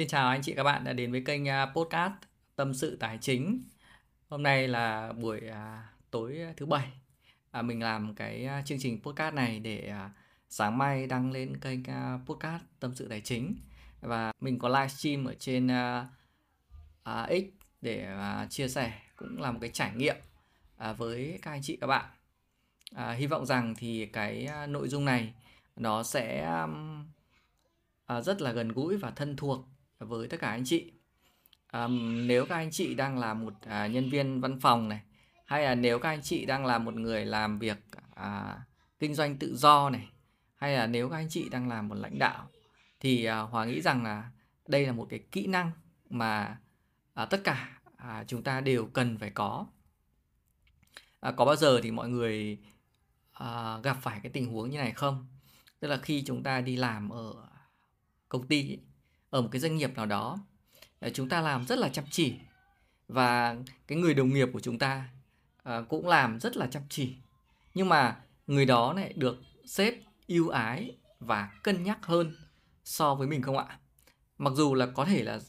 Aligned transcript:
Xin 0.00 0.08
chào 0.08 0.28
anh 0.28 0.42
chị 0.42 0.54
các 0.54 0.62
bạn 0.62 0.84
đã 0.84 0.92
đến 0.92 1.12
với 1.12 1.22
kênh 1.26 1.48
à, 1.48 1.66
podcast 1.66 2.12
Tâm 2.56 2.74
sự 2.74 2.96
tài 3.00 3.18
chính. 3.20 3.62
Hôm 4.28 4.42
nay 4.42 4.68
là 4.68 5.12
buổi 5.12 5.40
à, 5.48 5.88
tối 6.10 6.38
thứ 6.56 6.66
bảy. 6.66 6.88
À, 7.50 7.62
mình 7.62 7.82
làm 7.82 8.14
cái 8.14 8.46
à, 8.46 8.62
chương 8.66 8.78
trình 8.80 9.02
podcast 9.02 9.34
này 9.34 9.58
để 9.58 9.92
sáng 10.48 10.78
mai 10.78 11.06
đăng 11.06 11.32
lên 11.32 11.56
kênh 11.60 11.80
podcast 12.26 12.62
Tâm 12.80 12.94
sự 12.94 13.08
tài 13.08 13.20
chính 13.20 13.56
và 14.00 14.32
mình 14.40 14.58
có 14.58 14.68
livestream 14.68 15.24
ở 15.24 15.34
trên 15.34 15.68
X 17.28 17.44
để 17.80 18.08
chia 18.50 18.68
sẻ 18.68 18.92
cũng 19.16 19.40
là 19.40 19.52
một 19.52 19.58
cái 19.60 19.70
trải 19.70 19.92
nghiệm 19.94 20.16
với 20.96 21.38
các 21.42 21.50
anh 21.50 21.62
chị 21.62 21.76
các 21.80 21.86
bạn. 21.86 22.04
À, 22.94 23.12
hy 23.12 23.26
vọng 23.26 23.46
rằng 23.46 23.74
thì 23.78 24.06
cái 24.06 24.48
nội 24.68 24.88
dung 24.88 25.04
này 25.04 25.34
nó 25.76 26.02
sẽ 26.02 26.46
à, 28.06 28.20
rất 28.20 28.40
là 28.40 28.52
gần 28.52 28.68
gũi 28.68 28.96
và 28.96 29.10
thân 29.10 29.36
thuộc 29.36 29.69
với 30.00 30.28
tất 30.28 30.36
cả 30.40 30.50
anh 30.50 30.64
chị. 30.64 30.92
À, 31.66 31.88
nếu 32.26 32.46
các 32.46 32.54
anh 32.54 32.70
chị 32.70 32.94
đang 32.94 33.18
là 33.18 33.34
một 33.34 33.54
à, 33.60 33.86
nhân 33.86 34.10
viên 34.10 34.40
văn 34.40 34.60
phòng 34.60 34.88
này 34.88 35.00
hay 35.46 35.64
là 35.64 35.74
nếu 35.74 35.98
các 35.98 36.08
anh 36.08 36.22
chị 36.22 36.46
đang 36.46 36.66
là 36.66 36.78
một 36.78 36.94
người 36.94 37.24
làm 37.24 37.58
việc 37.58 37.78
à, 38.14 38.58
kinh 38.98 39.14
doanh 39.14 39.36
tự 39.36 39.56
do 39.56 39.90
này 39.90 40.08
hay 40.56 40.74
là 40.74 40.86
nếu 40.86 41.08
các 41.08 41.16
anh 41.16 41.28
chị 41.30 41.48
đang 41.48 41.68
làm 41.68 41.88
một 41.88 41.94
lãnh 41.94 42.18
đạo 42.18 42.48
thì 43.00 43.24
à, 43.24 43.38
Hòa 43.38 43.64
nghĩ 43.64 43.80
rằng 43.80 44.04
là 44.04 44.30
đây 44.68 44.86
là 44.86 44.92
một 44.92 45.06
cái 45.10 45.18
kỹ 45.18 45.46
năng 45.46 45.70
mà 46.10 46.58
à, 47.14 47.24
tất 47.24 47.40
cả 47.44 47.80
à, 47.96 48.24
chúng 48.26 48.42
ta 48.42 48.60
đều 48.60 48.86
cần 48.86 49.18
phải 49.18 49.30
có. 49.30 49.66
À, 51.20 51.32
có 51.32 51.44
bao 51.44 51.56
giờ 51.56 51.80
thì 51.82 51.90
mọi 51.90 52.08
người 52.08 52.58
à, 53.32 53.78
gặp 53.82 53.96
phải 54.02 54.20
cái 54.22 54.32
tình 54.32 54.52
huống 54.52 54.70
như 54.70 54.78
này 54.78 54.92
không? 54.92 55.26
Tức 55.80 55.88
là 55.88 55.96
khi 55.96 56.22
chúng 56.26 56.42
ta 56.42 56.60
đi 56.60 56.76
làm 56.76 57.08
ở 57.08 57.34
công 58.28 58.46
ty 58.46 58.70
ấy, 58.70 58.80
ở 59.30 59.40
một 59.40 59.48
cái 59.52 59.60
doanh 59.60 59.76
nghiệp 59.76 59.96
nào 59.96 60.06
đó. 60.06 60.38
Ờ, 61.00 61.10
chúng 61.10 61.28
ta 61.28 61.40
làm 61.40 61.66
rất 61.66 61.78
là 61.78 61.88
chăm 61.88 62.04
chỉ. 62.10 62.34
Và 63.08 63.56
cái 63.86 63.98
người 63.98 64.14
đồng 64.14 64.28
nghiệp 64.28 64.48
của 64.52 64.60
chúng 64.60 64.78
ta 64.78 65.08
ờ, 65.62 65.84
cũng 65.88 66.08
làm 66.08 66.40
rất 66.40 66.56
là 66.56 66.66
chăm 66.66 66.82
chỉ. 66.88 67.16
Nhưng 67.74 67.88
mà 67.88 68.20
người 68.46 68.66
đó 68.66 68.92
lại 68.92 69.12
được 69.16 69.42
sếp 69.66 69.94
yêu 70.26 70.48
ái 70.48 70.96
và 71.20 71.50
cân 71.62 71.82
nhắc 71.82 71.98
hơn 72.02 72.36
so 72.84 73.14
với 73.14 73.26
mình 73.28 73.42
không 73.42 73.58
ạ? 73.58 73.78
Mặc 74.38 74.52
dù 74.56 74.74
là 74.74 74.86
có 74.86 75.04
thể 75.04 75.22
là 75.22 75.40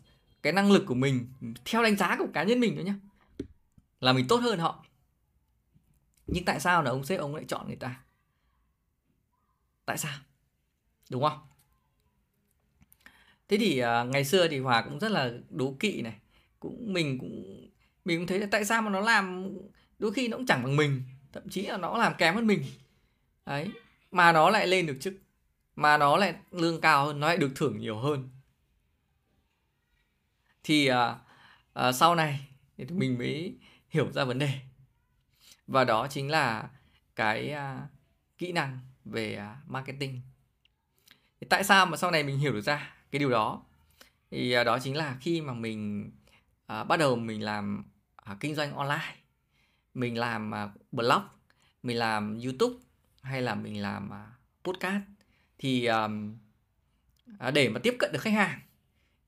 cái 0.43 0.53
năng 0.53 0.71
lực 0.71 0.83
của 0.87 0.95
mình 0.95 1.33
theo 1.65 1.83
đánh 1.83 1.97
giá 1.97 2.15
của 2.19 2.27
cá 2.33 2.43
nhân 2.43 2.59
mình 2.59 2.75
thôi 2.75 2.83
nhá, 2.83 2.95
là 3.99 4.13
mình 4.13 4.25
tốt 4.29 4.37
hơn 4.37 4.59
họ. 4.59 4.85
Nhưng 6.27 6.45
tại 6.45 6.59
sao 6.59 6.83
là 6.83 6.91
ông 6.91 7.05
sếp 7.05 7.19
ông 7.19 7.35
lại 7.35 7.45
chọn 7.47 7.67
người 7.67 7.75
ta? 7.75 8.03
Tại 9.85 9.97
sao? 9.97 10.17
Đúng 11.09 11.23
không? 11.23 11.39
Thế 13.51 13.57
thì 13.57 13.83
uh, 13.83 14.09
ngày 14.09 14.25
xưa 14.25 14.47
thì 14.47 14.59
hòa 14.59 14.81
cũng 14.81 14.99
rất 14.99 15.11
là 15.11 15.31
đố 15.49 15.75
kỵ 15.79 16.01
này. 16.01 16.15
Cũng 16.59 16.93
mình 16.93 17.17
cũng 17.19 17.67
mình 18.05 18.19
cũng 18.19 18.27
thấy 18.27 18.39
là 18.39 18.47
tại 18.51 18.65
sao 18.65 18.81
mà 18.81 18.89
nó 18.89 18.99
làm 18.99 19.53
đôi 19.99 20.13
khi 20.13 20.27
nó 20.27 20.37
cũng 20.37 20.45
chẳng 20.45 20.63
bằng 20.63 20.75
mình 20.75 21.03
thậm 21.33 21.49
chí 21.49 21.61
là 21.61 21.77
nó 21.77 21.97
làm 21.97 22.13
kém 22.17 22.35
hơn 22.35 22.47
mình. 22.47 22.63
Đấy 23.45 23.71
mà 24.11 24.31
nó 24.31 24.49
lại 24.49 24.67
lên 24.67 24.85
được 24.85 24.97
chức 25.01 25.13
mà 25.75 25.97
nó 25.97 26.17
lại 26.17 26.35
lương 26.51 26.81
cao 26.81 27.05
hơn 27.05 27.19
nó 27.19 27.27
lại 27.27 27.37
được 27.37 27.51
thưởng 27.55 27.79
nhiều 27.79 27.97
hơn. 27.97 28.29
Thì 30.63 30.89
uh, 30.91 30.95
uh, 31.87 31.95
sau 31.95 32.15
này 32.15 32.47
thì 32.77 32.85
mình 32.89 33.17
mới 33.17 33.57
hiểu 33.89 34.11
ra 34.11 34.23
vấn 34.23 34.39
đề. 34.39 34.59
Và 35.67 35.83
đó 35.83 36.07
chính 36.07 36.29
là 36.29 36.69
cái 37.15 37.53
uh, 37.53 37.89
kỹ 38.37 38.51
năng 38.51 38.79
về 39.05 39.39
uh, 39.39 39.69
marketing. 39.69 40.21
Thì 41.41 41.47
tại 41.49 41.63
sao 41.63 41.85
mà 41.85 41.97
sau 41.97 42.11
này 42.11 42.23
mình 42.23 42.37
hiểu 42.37 42.53
được 42.53 42.61
ra? 42.61 43.00
Cái 43.11 43.19
điều 43.19 43.29
đó. 43.29 43.63
Thì 44.31 44.59
uh, 44.59 44.65
đó 44.65 44.79
chính 44.79 44.97
là 44.97 45.17
khi 45.21 45.41
mà 45.41 45.53
mình 45.53 46.11
uh, 46.73 46.87
bắt 46.87 46.97
đầu 46.97 47.15
mình 47.15 47.43
làm 47.43 47.83
uh, 48.31 48.39
kinh 48.39 48.55
doanh 48.55 48.75
online 48.75 49.15
mình 49.93 50.17
làm 50.17 50.51
uh, 50.51 50.81
blog 50.91 51.21
mình 51.83 51.97
làm 51.97 52.39
youtube 52.43 52.75
hay 53.21 53.41
là 53.41 53.55
mình 53.55 53.81
làm 53.81 54.09
uh, 54.09 54.63
podcast 54.63 55.03
thì 55.57 55.85
um, 55.85 56.37
uh, 57.47 57.53
để 57.53 57.69
mà 57.69 57.79
tiếp 57.83 57.95
cận 57.99 58.11
được 58.11 58.21
khách 58.21 58.33
hàng 58.33 58.59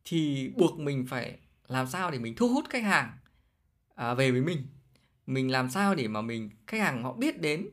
thì 0.06 0.52
buộc 0.58 0.80
mình 0.80 1.06
phải 1.10 1.38
làm 1.68 1.88
sao 1.88 2.12
để 2.12 2.20
mình 2.20 2.36
thu 2.36 2.50
hút 2.50 2.66
khách 2.70 2.84
hàng 2.84 3.18
uh, 3.94 4.18
về 4.18 4.32
với 4.32 4.42
mình. 4.42 4.68
Mình 5.28 5.52
làm 5.52 5.70
sao 5.70 5.96
để 5.96 6.08
mà 6.08 6.22
mình 6.22 6.50
khách 6.68 6.82
hàng 6.82 7.04
họ 7.04 7.14
biết 7.14 7.42
đến 7.42 7.70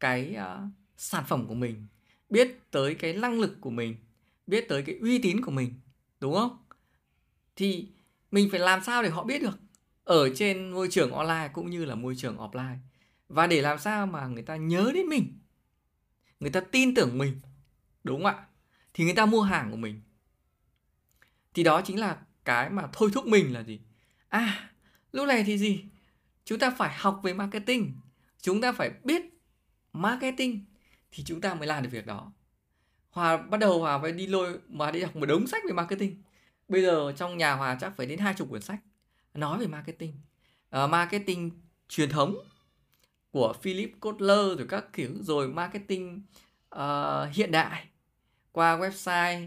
cái 0.00 0.36
uh, 0.36 0.70
sản 0.96 1.24
phẩm 1.28 1.46
của 1.46 1.54
mình 1.54 1.86
biết 2.30 2.58
tới 2.70 2.94
cái 2.94 3.12
năng 3.12 3.40
lực 3.40 3.56
của 3.60 3.70
mình 3.70 3.96
biết 4.46 4.68
tới 4.68 4.82
cái 4.82 4.98
uy 5.00 5.18
tín 5.18 5.40
của 5.40 5.50
mình, 5.50 5.74
đúng 6.20 6.34
không? 6.34 6.58
Thì 7.56 7.88
mình 8.30 8.48
phải 8.50 8.60
làm 8.60 8.82
sao 8.82 9.02
để 9.02 9.08
họ 9.08 9.24
biết 9.24 9.42
được 9.42 9.58
ở 10.04 10.34
trên 10.34 10.70
môi 10.70 10.88
trường 10.90 11.12
online 11.12 11.50
cũng 11.52 11.70
như 11.70 11.84
là 11.84 11.94
môi 11.94 12.14
trường 12.16 12.36
offline. 12.36 12.76
Và 13.28 13.46
để 13.46 13.62
làm 13.62 13.78
sao 13.78 14.06
mà 14.06 14.26
người 14.26 14.42
ta 14.42 14.56
nhớ 14.56 14.90
đến 14.94 15.06
mình, 15.06 15.38
người 16.40 16.50
ta 16.50 16.60
tin 16.60 16.94
tưởng 16.94 17.18
mình, 17.18 17.40
đúng 18.04 18.22
không 18.22 18.34
ạ? 18.36 18.46
Thì 18.94 19.04
người 19.04 19.14
ta 19.14 19.26
mua 19.26 19.42
hàng 19.42 19.70
của 19.70 19.76
mình. 19.76 20.02
Thì 21.54 21.62
đó 21.62 21.82
chính 21.84 22.00
là 22.00 22.18
cái 22.44 22.70
mà 22.70 22.88
thôi 22.92 23.10
thúc 23.14 23.26
mình 23.26 23.52
là 23.52 23.62
gì? 23.62 23.80
À 24.28 24.70
lúc 25.12 25.28
này 25.28 25.44
thì 25.46 25.58
gì? 25.58 25.84
Chúng 26.44 26.58
ta 26.58 26.70
phải 26.70 26.94
học 26.94 27.20
về 27.22 27.34
marketing, 27.34 27.94
chúng 28.40 28.60
ta 28.60 28.72
phải 28.72 28.90
biết 29.04 29.22
marketing 29.92 30.64
thì 31.10 31.24
chúng 31.24 31.40
ta 31.40 31.54
mới 31.54 31.66
làm 31.66 31.82
được 31.82 31.88
việc 31.92 32.06
đó 32.06 32.32
hòa 33.16 33.36
bắt 33.36 33.60
đầu 33.60 33.80
hòa 33.80 33.98
phải 33.98 34.12
đi 34.12 34.26
lôi 34.26 34.58
mà 34.68 34.90
đi 34.90 35.00
đọc 35.00 35.16
một 35.16 35.26
đống 35.26 35.46
sách 35.46 35.62
về 35.66 35.72
marketing. 35.72 36.22
Bây 36.68 36.82
giờ 36.82 37.12
trong 37.16 37.38
nhà 37.38 37.54
hòa 37.54 37.76
chắc 37.80 37.96
phải 37.96 38.06
đến 38.06 38.18
hai 38.18 38.34
chục 38.34 38.50
quyển 38.50 38.62
sách 38.62 38.80
nói 39.34 39.58
về 39.58 39.66
marketing. 39.66 40.12
Uh, 40.76 40.90
marketing 40.90 41.50
truyền 41.88 42.10
thống 42.10 42.36
của 43.30 43.54
Philip 43.62 43.92
Kotler 44.00 44.58
rồi 44.58 44.66
các 44.68 44.92
kiểu 44.92 45.10
rồi 45.20 45.48
marketing 45.48 46.22
uh, 46.74 46.80
hiện 47.32 47.50
đại 47.50 47.86
qua 48.52 48.78
website 48.78 49.46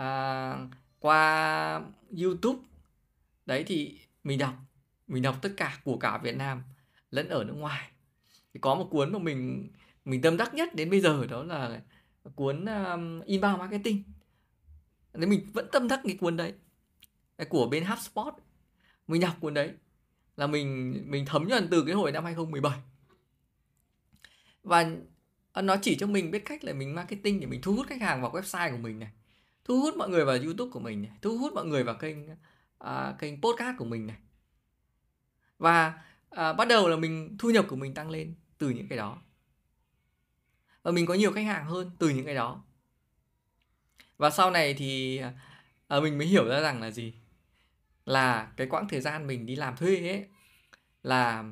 uh, 0.00 0.70
qua 1.00 1.82
YouTube. 2.22 2.58
Đấy 3.46 3.64
thì 3.66 3.98
mình 4.24 4.38
đọc 4.38 4.54
mình 5.06 5.22
đọc 5.22 5.36
tất 5.42 5.52
cả 5.56 5.78
của 5.84 5.96
cả 5.96 6.18
Việt 6.18 6.36
Nam 6.36 6.62
lẫn 7.10 7.28
ở 7.28 7.44
nước 7.44 7.54
ngoài. 7.56 7.90
Thì 8.54 8.60
có 8.60 8.74
một 8.74 8.88
cuốn 8.90 9.12
mà 9.12 9.18
mình 9.18 9.70
mình 10.04 10.22
tâm 10.22 10.36
đắc 10.36 10.54
nhất 10.54 10.74
đến 10.74 10.90
bây 10.90 11.00
giờ 11.00 11.26
đó 11.26 11.42
là 11.42 11.80
cuốn 12.34 12.64
um, 12.64 13.20
inbound 13.20 13.58
marketing. 13.58 14.02
Nếu 15.14 15.28
mình 15.28 15.50
vẫn 15.52 15.68
tâm 15.72 15.88
đắc 15.88 16.00
cái 16.04 16.16
cuốn 16.20 16.36
đấy. 16.36 16.54
Của 17.48 17.68
bên 17.68 17.84
HubSpot 17.84 18.34
mình 19.06 19.20
đọc 19.20 19.36
cuốn 19.40 19.54
đấy 19.54 19.72
là 20.36 20.46
mình 20.46 21.02
mình 21.06 21.26
thấm 21.26 21.48
nhuần 21.48 21.68
từ 21.70 21.84
cái 21.84 21.94
hồi 21.94 22.12
năm 22.12 22.24
2017 22.24 22.78
và 24.62 24.90
nó 25.62 25.76
chỉ 25.82 25.96
cho 25.96 26.06
mình 26.06 26.30
biết 26.30 26.44
cách 26.44 26.64
là 26.64 26.72
mình 26.72 26.94
marketing 26.94 27.40
để 27.40 27.46
mình 27.46 27.60
thu 27.62 27.74
hút 27.74 27.86
khách 27.86 28.00
hàng 28.00 28.22
vào 28.22 28.32
website 28.32 28.70
của 28.70 28.76
mình 28.76 28.98
này 28.98 29.10
thu 29.64 29.80
hút 29.80 29.96
mọi 29.96 30.08
người 30.08 30.24
vào 30.24 30.36
youtube 30.36 30.70
của 30.70 30.80
mình 30.80 31.02
này 31.02 31.12
thu 31.22 31.38
hút 31.38 31.52
mọi 31.52 31.66
người 31.66 31.84
vào 31.84 31.94
kênh 31.94 32.16
uh, 32.84 33.18
kênh 33.18 33.40
podcast 33.40 33.78
của 33.78 33.84
mình 33.84 34.06
này. 34.06 34.16
Và 35.58 36.02
uh, 36.28 36.56
bắt 36.56 36.68
đầu 36.68 36.88
là 36.88 36.96
mình 36.96 37.36
thu 37.38 37.50
nhập 37.50 37.64
của 37.68 37.76
mình 37.76 37.94
tăng 37.94 38.10
lên 38.10 38.34
từ 38.58 38.70
những 38.70 38.88
cái 38.88 38.98
đó 38.98 39.22
và 40.82 40.90
mình 40.90 41.06
có 41.06 41.14
nhiều 41.14 41.32
khách 41.32 41.46
hàng 41.46 41.66
hơn 41.66 41.90
từ 41.98 42.08
những 42.08 42.24
cái 42.24 42.34
đó. 42.34 42.64
Và 44.18 44.30
sau 44.30 44.50
này 44.50 44.74
thì 44.74 45.20
à, 45.88 46.00
mình 46.00 46.18
mới 46.18 46.26
hiểu 46.26 46.48
ra 46.48 46.60
rằng 46.60 46.82
là 46.82 46.90
gì? 46.90 47.14
Là 48.06 48.52
cái 48.56 48.66
quãng 48.66 48.88
thời 48.88 49.00
gian 49.00 49.26
mình 49.26 49.46
đi 49.46 49.56
làm 49.56 49.76
thuê 49.76 50.08
ấy 50.08 50.24
là 51.02 51.44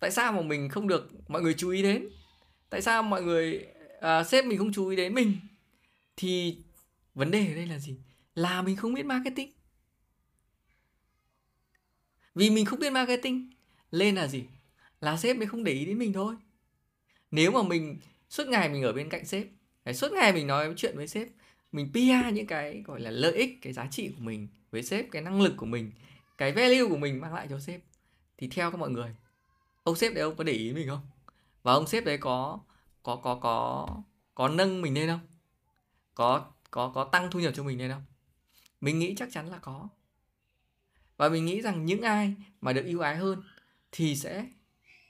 tại 0.00 0.10
sao 0.10 0.32
mà 0.32 0.42
mình 0.42 0.68
không 0.68 0.88
được 0.88 1.30
mọi 1.30 1.42
người 1.42 1.54
chú 1.54 1.70
ý 1.70 1.82
đến? 1.82 2.08
Tại 2.70 2.82
sao 2.82 3.02
mọi 3.02 3.22
người 3.22 3.66
à, 4.00 4.24
sếp 4.24 4.44
mình 4.44 4.58
không 4.58 4.72
chú 4.72 4.88
ý 4.88 4.96
đến 4.96 5.14
mình? 5.14 5.36
Thì 6.16 6.58
vấn 7.14 7.30
đề 7.30 7.46
ở 7.48 7.54
đây 7.54 7.66
là 7.66 7.78
gì? 7.78 7.96
Là 8.34 8.62
mình 8.62 8.76
không 8.76 8.94
biết 8.94 9.06
marketing. 9.06 9.52
Vì 12.34 12.50
mình 12.50 12.64
không 12.64 12.78
biết 12.78 12.90
marketing 12.90 13.50
lên 13.90 14.14
là 14.14 14.26
gì? 14.28 14.44
Là 15.00 15.16
sếp 15.16 15.36
mới 15.36 15.46
không 15.46 15.64
để 15.64 15.72
ý 15.72 15.84
đến 15.84 15.98
mình 15.98 16.12
thôi. 16.12 16.36
Nếu 17.30 17.50
mà 17.50 17.62
mình 17.62 17.98
suốt 18.32 18.48
ngày 18.48 18.68
mình 18.68 18.82
ở 18.82 18.92
bên 18.92 19.08
cạnh 19.08 19.24
sếp. 19.24 19.46
Suốt 19.94 20.12
ngày 20.12 20.32
mình 20.32 20.46
nói 20.46 20.74
chuyện 20.76 20.96
với 20.96 21.08
sếp. 21.08 21.28
Mình 21.72 21.90
PR 21.92 22.34
những 22.34 22.46
cái, 22.46 22.82
gọi 22.86 23.00
là, 23.00 23.10
lợi 23.10 23.32
ích, 23.32 23.58
cái 23.62 23.72
giá 23.72 23.86
trị 23.90 24.08
của 24.08 24.22
mình 24.22 24.48
với 24.70 24.82
sếp, 24.82 25.10
cái 25.10 25.22
năng 25.22 25.40
lực 25.40 25.54
của 25.56 25.66
mình, 25.66 25.92
cái 26.38 26.52
value 26.52 26.88
của 26.88 26.96
mình 26.96 27.20
mang 27.20 27.34
lại 27.34 27.46
cho 27.50 27.60
sếp. 27.60 27.80
Thì 28.38 28.48
theo 28.48 28.70
các 28.70 28.76
mọi 28.78 28.90
người, 28.90 29.14
ông 29.82 29.96
sếp 29.96 30.14
đấy 30.14 30.22
ông 30.22 30.36
có 30.36 30.44
để 30.44 30.52
ý 30.52 30.72
mình 30.72 30.88
không? 30.88 31.06
Và 31.62 31.72
ông 31.72 31.86
sếp 31.86 32.04
đấy 32.04 32.18
có 32.18 32.60
có 33.02 33.16
có 33.16 33.34
có 33.34 33.88
có 34.34 34.48
nâng 34.48 34.82
mình 34.82 34.94
lên 34.94 35.08
không? 35.08 35.26
Có 36.14 36.44
có 36.70 36.92
có 36.94 37.04
tăng 37.04 37.30
thu 37.30 37.40
nhập 37.40 37.52
cho 37.56 37.62
mình 37.62 37.78
lên 37.78 37.90
không? 37.90 38.04
Mình 38.80 38.98
nghĩ 38.98 39.14
chắc 39.16 39.28
chắn 39.32 39.48
là 39.50 39.58
có. 39.58 39.88
Và 41.16 41.28
mình 41.28 41.44
nghĩ 41.44 41.62
rằng 41.62 41.86
những 41.86 42.02
ai 42.02 42.34
mà 42.60 42.72
được 42.72 42.84
ưu 42.84 43.00
ái 43.00 43.16
hơn 43.16 43.42
thì 43.92 44.16
sẽ 44.16 44.46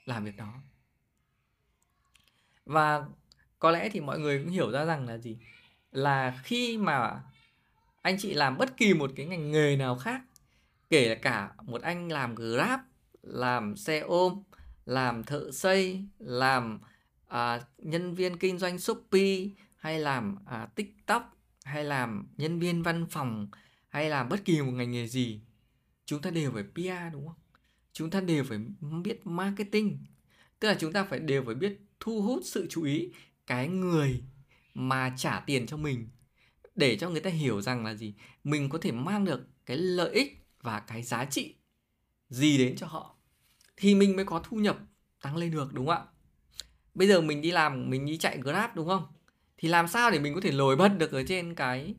làm 0.05 0.25
việc 0.25 0.37
đó 0.37 0.53
và 2.65 3.05
có 3.59 3.71
lẽ 3.71 3.89
thì 3.89 3.99
mọi 3.99 4.19
người 4.19 4.43
cũng 4.43 4.51
hiểu 4.51 4.71
ra 4.71 4.85
rằng 4.85 5.07
là 5.07 5.17
gì 5.17 5.37
là 5.91 6.39
khi 6.43 6.77
mà 6.77 7.23
anh 8.01 8.17
chị 8.19 8.33
làm 8.33 8.57
bất 8.57 8.77
kỳ 8.77 8.93
một 8.93 9.11
cái 9.15 9.25
ngành 9.25 9.51
nghề 9.51 9.75
nào 9.75 9.97
khác 9.97 10.21
kể 10.89 11.15
cả 11.15 11.51
một 11.61 11.81
anh 11.81 12.11
làm 12.11 12.35
grab 12.35 12.79
làm 13.21 13.75
xe 13.75 13.99
ôm 13.99 14.43
làm 14.85 15.23
thợ 15.23 15.51
xây 15.51 16.03
làm 16.19 16.79
à, 17.27 17.61
nhân 17.77 18.13
viên 18.13 18.37
kinh 18.37 18.57
doanh 18.57 18.79
shopee 18.79 19.47
hay 19.75 19.99
làm 19.99 20.35
à, 20.45 20.67
tiktok 20.75 21.37
hay 21.63 21.83
làm 21.83 22.27
nhân 22.37 22.59
viên 22.59 22.83
văn 22.83 23.05
phòng 23.09 23.47
hay 23.89 24.09
làm 24.09 24.29
bất 24.29 24.45
kỳ 24.45 24.61
một 24.61 24.71
ngành 24.71 24.91
nghề 24.91 25.07
gì 25.07 25.41
chúng 26.05 26.21
ta 26.21 26.29
đều 26.29 26.51
phải 26.51 26.63
PR 26.63 27.13
đúng 27.13 27.27
không? 27.27 27.37
Chúng 27.93 28.09
ta 28.09 28.21
đều 28.21 28.43
phải 28.43 28.57
biết 29.03 29.27
marketing. 29.27 30.05
Tức 30.63 30.69
là 30.69 30.75
chúng 30.79 30.93
ta 30.93 31.03
phải 31.03 31.19
đều 31.19 31.43
phải 31.45 31.55
biết 31.55 31.79
thu 31.99 32.21
hút 32.21 32.41
sự 32.45 32.67
chú 32.69 32.83
ý 32.83 33.11
cái 33.47 33.67
người 33.67 34.23
mà 34.73 35.13
trả 35.17 35.39
tiền 35.39 35.67
cho 35.67 35.77
mình 35.77 36.09
để 36.75 36.97
cho 36.97 37.09
người 37.09 37.19
ta 37.19 37.29
hiểu 37.29 37.61
rằng 37.61 37.85
là 37.85 37.93
gì? 37.93 38.13
Mình 38.43 38.69
có 38.69 38.77
thể 38.77 38.91
mang 38.91 39.25
được 39.25 39.47
cái 39.65 39.77
lợi 39.77 40.13
ích 40.13 40.45
và 40.61 40.79
cái 40.79 41.03
giá 41.03 41.25
trị 41.25 41.55
gì 42.29 42.57
đến 42.57 42.75
cho 42.75 42.87
họ 42.87 43.15
thì 43.77 43.95
mình 43.95 44.15
mới 44.15 44.25
có 44.25 44.41
thu 44.43 44.57
nhập 44.57 44.77
tăng 45.21 45.37
lên 45.37 45.51
được, 45.51 45.73
đúng 45.73 45.87
không 45.87 45.95
ạ? 45.95 46.05
Bây 46.93 47.07
giờ 47.07 47.21
mình 47.21 47.41
đi 47.41 47.51
làm, 47.51 47.89
mình 47.89 48.05
đi 48.05 48.17
chạy 48.17 48.37
grab, 48.41 48.75
đúng 48.75 48.87
không? 48.87 49.05
Thì 49.57 49.69
làm 49.69 49.87
sao 49.87 50.11
để 50.11 50.19
mình 50.19 50.33
có 50.35 50.41
thể 50.41 50.51
nổi 50.51 50.75
bật 50.75 50.89
được 50.89 51.11
ở 51.11 51.23
trên 51.27 51.55
cái 51.55 51.95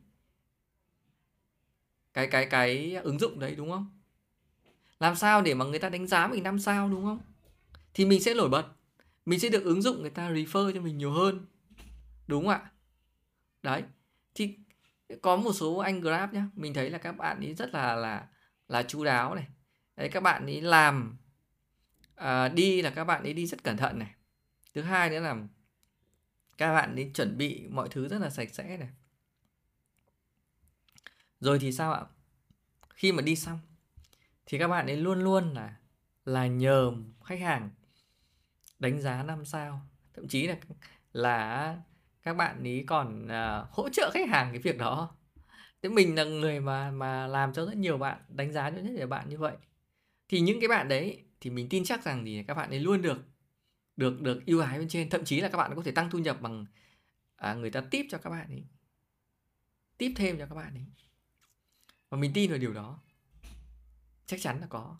cái 2.14 2.26
cái 2.26 2.46
cái 2.46 2.94
ứng 2.94 3.18
dụng 3.18 3.38
đấy, 3.38 3.54
đúng 3.56 3.70
không? 3.70 4.00
Làm 5.00 5.16
sao 5.16 5.42
để 5.42 5.54
mà 5.54 5.64
người 5.64 5.78
ta 5.78 5.88
đánh 5.88 6.06
giá 6.06 6.26
mình 6.26 6.42
năm 6.42 6.58
sao, 6.58 6.88
đúng 6.88 7.04
không? 7.04 7.20
Thì 7.94 8.04
mình 8.04 8.22
sẽ 8.22 8.34
nổi 8.34 8.48
bật. 8.48 8.66
Mình 9.26 9.40
sẽ 9.40 9.48
được 9.48 9.64
ứng 9.64 9.82
dụng 9.82 10.00
người 10.00 10.10
ta 10.10 10.30
refer 10.30 10.72
cho 10.72 10.80
mình 10.80 10.98
nhiều 10.98 11.12
hơn. 11.12 11.46
Đúng 12.26 12.42
không 12.42 12.52
ạ? 12.52 12.70
Đấy. 13.62 13.82
Thì 14.34 14.58
có 15.22 15.36
một 15.36 15.52
số 15.52 15.76
anh 15.76 16.00
grab 16.00 16.32
nhá 16.32 16.48
mình 16.54 16.74
thấy 16.74 16.90
là 16.90 16.98
các 16.98 17.12
bạn 17.12 17.40
ấy 17.40 17.54
rất 17.54 17.74
là 17.74 17.94
là 17.94 18.28
là 18.68 18.82
chú 18.82 19.04
đáo 19.04 19.34
này. 19.34 19.46
Đấy 19.96 20.08
các 20.08 20.22
bạn 20.22 20.46
ấy 20.46 20.60
làm 20.60 21.16
à, 22.14 22.48
đi 22.48 22.82
là 22.82 22.90
các 22.90 23.04
bạn 23.04 23.22
ấy 23.22 23.32
đi 23.32 23.46
rất 23.46 23.64
cẩn 23.64 23.76
thận 23.76 23.98
này. 23.98 24.14
Thứ 24.74 24.82
hai 24.82 25.10
nữa 25.10 25.20
là 25.20 25.36
các 26.58 26.74
bạn 26.74 26.94
ấy 26.94 27.10
chuẩn 27.14 27.38
bị 27.38 27.66
mọi 27.70 27.88
thứ 27.88 28.08
rất 28.08 28.18
là 28.18 28.30
sạch 28.30 28.48
sẽ 28.52 28.76
này. 28.76 28.88
Rồi 31.40 31.58
thì 31.58 31.72
sao 31.72 31.92
ạ? 31.92 32.04
Khi 32.94 33.12
mà 33.12 33.22
đi 33.22 33.36
xong 33.36 33.58
thì 34.46 34.58
các 34.58 34.68
bạn 34.68 34.86
ấy 34.86 34.96
luôn 34.96 35.20
luôn 35.20 35.54
là 35.54 35.76
là 36.24 36.46
nhờ 36.46 36.92
khách 37.24 37.40
hàng 37.40 37.70
đánh 38.84 39.00
giá 39.00 39.22
năm 39.22 39.44
sao. 39.44 39.80
Thậm 40.14 40.28
chí 40.28 40.46
là 40.46 40.56
là 41.12 41.76
các 42.22 42.34
bạn 42.34 42.62
ấy 42.62 42.84
còn 42.86 43.26
uh, 43.26 43.70
hỗ 43.70 43.88
trợ 43.88 44.10
khách 44.14 44.28
hàng 44.28 44.52
cái 44.52 44.60
việc 44.60 44.78
đó. 44.78 45.16
Thế 45.82 45.88
mình 45.88 46.14
là 46.14 46.24
người 46.24 46.60
mà 46.60 46.90
mà 46.90 47.26
làm 47.26 47.52
cho 47.52 47.66
rất 47.66 47.76
nhiều 47.76 47.98
bạn 47.98 48.18
đánh 48.28 48.52
giá 48.52 48.70
cho 48.70 48.76
rất 48.76 48.90
nhiều 48.90 49.06
bạn 49.06 49.28
như 49.28 49.38
vậy. 49.38 49.56
Thì 50.28 50.40
những 50.40 50.60
cái 50.60 50.68
bạn 50.68 50.88
đấy 50.88 51.24
thì 51.40 51.50
mình 51.50 51.68
tin 51.68 51.84
chắc 51.84 52.04
rằng 52.04 52.24
thì 52.24 52.42
các 52.42 52.54
bạn 52.54 52.70
ấy 52.70 52.80
luôn 52.80 53.02
được 53.02 53.22
được 53.96 54.20
được 54.20 54.46
ưu 54.46 54.60
ái 54.60 54.78
bên 54.78 54.88
trên. 54.88 55.10
Thậm 55.10 55.24
chí 55.24 55.40
là 55.40 55.48
các 55.48 55.58
bạn 55.58 55.72
có 55.76 55.82
thể 55.82 55.90
tăng 55.90 56.10
thu 56.10 56.18
nhập 56.18 56.40
bằng 56.40 56.66
à, 57.36 57.54
người 57.54 57.70
ta 57.70 57.80
tiếp 57.90 58.06
cho 58.10 58.18
các 58.18 58.30
bạn 58.30 58.48
ấy. 58.48 58.64
Tiếp 59.98 60.12
thêm 60.16 60.38
cho 60.38 60.46
các 60.46 60.54
bạn 60.54 60.74
ấy. 60.74 60.86
Và 62.10 62.18
mình 62.18 62.30
tin 62.34 62.50
vào 62.50 62.58
điều 62.58 62.72
đó. 62.72 63.00
Chắc 64.26 64.40
chắn 64.40 64.60
là 64.60 64.66
có. 64.66 64.96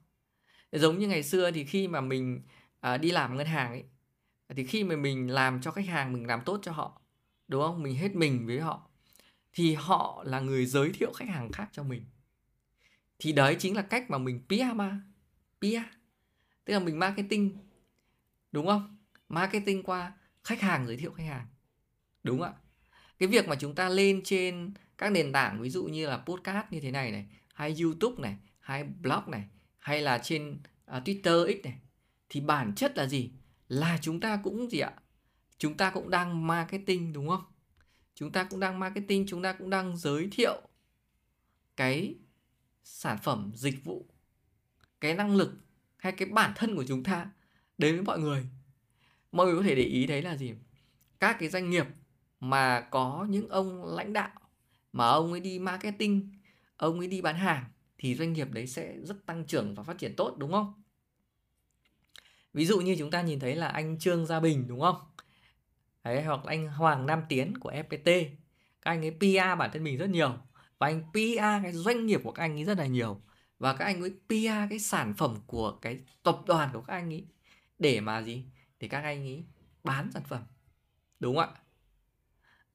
Giống 0.73 0.99
như 0.99 1.09
ngày 1.09 1.23
xưa 1.23 1.51
thì 1.51 1.65
khi 1.65 1.89
mà 1.89 2.01
mình 2.01 2.43
à, 2.85 2.97
đi 2.97 3.11
làm 3.11 3.37
ngân 3.37 3.47
hàng 3.47 3.71
ấy 3.71 3.85
thì 4.49 4.65
khi 4.65 4.85
mà 4.85 4.97
mình 4.97 5.31
làm 5.31 5.61
cho 5.61 5.71
khách 5.71 5.87
hàng 5.87 6.13
mình 6.13 6.27
làm 6.27 6.41
tốt 6.45 6.61
cho 6.63 6.73
họ 6.73 7.01
đúng 7.49 7.63
không? 7.63 7.83
Mình 7.83 7.97
hết 7.97 8.15
mình 8.15 8.47
với 8.47 8.61
họ 8.61 8.91
thì 9.53 9.75
họ 9.75 10.23
là 10.27 10.41
người 10.41 10.67
giới 10.67 10.93
thiệu 10.93 11.13
khách 11.13 11.29
hàng 11.29 11.53
khác 11.53 11.69
cho 11.73 11.83
mình. 11.83 12.05
Thì 13.19 13.33
đấy 13.33 13.57
chính 13.59 13.77
là 13.77 13.83
cách 13.83 14.11
mà 14.11 14.19
mình 14.19 14.43
PR 14.49 14.75
mà 14.75 15.01
PR 15.61 15.97
tức 16.65 16.75
là 16.75 16.79
mình 16.79 16.99
marketing 16.99 17.59
đúng 18.53 18.67
không? 18.67 18.97
Marketing 19.29 19.83
qua 19.83 20.13
khách 20.45 20.61
hàng 20.61 20.87
giới 20.87 20.97
thiệu 20.97 21.13
khách 21.13 21.27
hàng 21.27 21.47
đúng 22.23 22.43
ạ? 22.43 22.53
Cái 23.19 23.29
việc 23.29 23.49
mà 23.49 23.57
chúng 23.57 23.75
ta 23.75 23.89
lên 23.89 24.21
trên 24.25 24.75
các 24.99 25.13
nền 25.13 25.33
tảng 25.33 25.61
ví 25.61 25.71
dụ 25.71 25.85
như 25.85 26.07
là 26.07 26.17
podcast 26.17 26.67
như 26.71 26.81
thế 26.81 26.91
này 26.91 27.13
này 27.13 27.27
hay 27.55 27.77
youtube 27.83 28.23
này 28.23 28.37
hay 28.61 28.85
blog 28.85 29.23
này 29.27 29.45
hay 29.79 30.03
là 30.03 30.19
trên 30.19 30.59
uh, 30.97 31.03
twitter 31.05 31.63
x 31.63 31.65
này 31.65 31.79
thì 32.35 32.41
bản 32.41 32.75
chất 32.75 32.97
là 32.97 33.07
gì? 33.07 33.31
Là 33.69 33.99
chúng 34.03 34.21
ta 34.21 34.41
cũng 34.45 34.71
gì 34.71 34.79
ạ? 34.79 34.93
Chúng 35.59 35.77
ta 35.77 35.91
cũng 35.91 36.11
đang 36.11 36.47
marketing, 36.47 37.13
đúng 37.13 37.29
không? 37.29 37.45
Chúng 38.15 38.33
ta 38.33 38.45
cũng 38.45 38.61
đang 38.61 38.79
marketing, 38.79 39.27
chúng 39.27 39.43
ta 39.43 39.53
cũng 39.53 39.71
đang 39.71 39.97
giới 39.97 40.29
thiệu 40.33 40.63
cái 41.77 42.15
sản 42.85 43.19
phẩm, 43.23 43.53
dịch 43.55 43.85
vụ, 43.85 44.07
cái 45.01 45.15
năng 45.15 45.37
lực 45.37 45.53
hay 45.97 46.13
cái 46.13 46.29
bản 46.29 46.53
thân 46.57 46.77
của 46.77 46.85
chúng 46.89 47.03
ta 47.03 47.31
đến 47.79 47.95
với 47.95 48.05
mọi 48.05 48.19
người. 48.19 48.47
Mọi 49.33 49.47
người 49.47 49.57
có 49.57 49.63
thể 49.63 49.75
để 49.75 49.83
ý 49.83 50.07
thấy 50.07 50.23
là 50.23 50.37
gì? 50.37 50.55
Các 51.21 51.37
cái 51.41 51.49
doanh 51.49 51.71
nghiệp 51.71 51.87
mà 52.41 52.81
có 52.81 53.27
những 53.29 53.49
ông 53.49 53.85
lãnh 53.85 54.13
đạo 54.13 54.31
mà 54.93 55.07
ông 55.07 55.31
ấy 55.31 55.41
đi 55.41 55.59
marketing, 55.59 56.33
ông 56.77 56.99
ấy 56.99 57.09
đi 57.09 57.23
bán 57.23 57.37
hàng 57.37 57.65
thì 57.99 58.15
doanh 58.15 58.33
nghiệp 58.33 58.49
đấy 58.53 58.67
sẽ 58.67 58.97
rất 59.03 59.27
tăng 59.27 59.47
trưởng 59.47 59.75
và 59.75 59.83
phát 59.83 59.99
triển 59.99 60.17
tốt, 60.17 60.37
đúng 60.39 60.53
không? 60.53 60.84
Ví 62.55 62.67
dụ 62.67 62.81
như 62.81 62.97
chúng 62.99 63.11
ta 63.11 63.23
nhìn 63.23 63.41
thấy 63.41 63.57
là 63.57 63.69
anh 63.69 63.99
trương 63.99 64.27
gia 64.27 64.41
bình, 64.41 64.69
đúng 64.69 64.81
không? 64.81 64.97
Đấy, 66.05 66.23
hoặc 66.23 66.41
anh 66.45 66.69
hoàng 66.69 67.07
nam 67.07 67.23
tiến 67.29 67.59
của 67.59 67.71
fpt 67.71 68.27
các 68.83 68.91
anh 68.91 69.05
ấy 69.05 69.11
pr 69.11 69.59
bản 69.59 69.71
thân 69.73 69.85
mình 69.85 69.99
rất 69.99 70.11
nhiều. 70.11 70.39
Và 70.79 70.87
anh 70.87 71.03
pr 71.13 71.63
cái 71.63 71.73
doanh 71.73 72.07
nghiệp 72.07 72.21
của 72.25 72.33
các 72.33 72.43
anh 72.43 72.59
ấy 72.59 72.65
rất 72.65 72.79
là 72.79 72.87
nhiều. 72.87 73.21
Và 73.59 73.75
các 73.75 73.85
anh 73.85 74.01
ấy 74.01 74.11
pr 74.11 74.71
cái 74.71 74.79
sản 74.79 75.15
phẩm 75.15 75.37
của 75.47 75.79
cái 75.83 76.01
tập 76.23 76.41
đoàn 76.47 76.71
của 76.73 76.81
các 76.81 76.95
anh 76.95 77.13
ấy 77.13 77.27
để 77.79 78.01
mà 78.01 78.23
gì? 78.23 78.45
Để 78.81 78.89
các 78.89 79.03
anh 79.03 79.23
ấy 79.23 79.45
bán 79.85 80.11
sản 80.13 80.23
phẩm. 80.29 80.43
Đúng 81.21 81.37
không 81.37 81.55
ạ? 81.55 81.61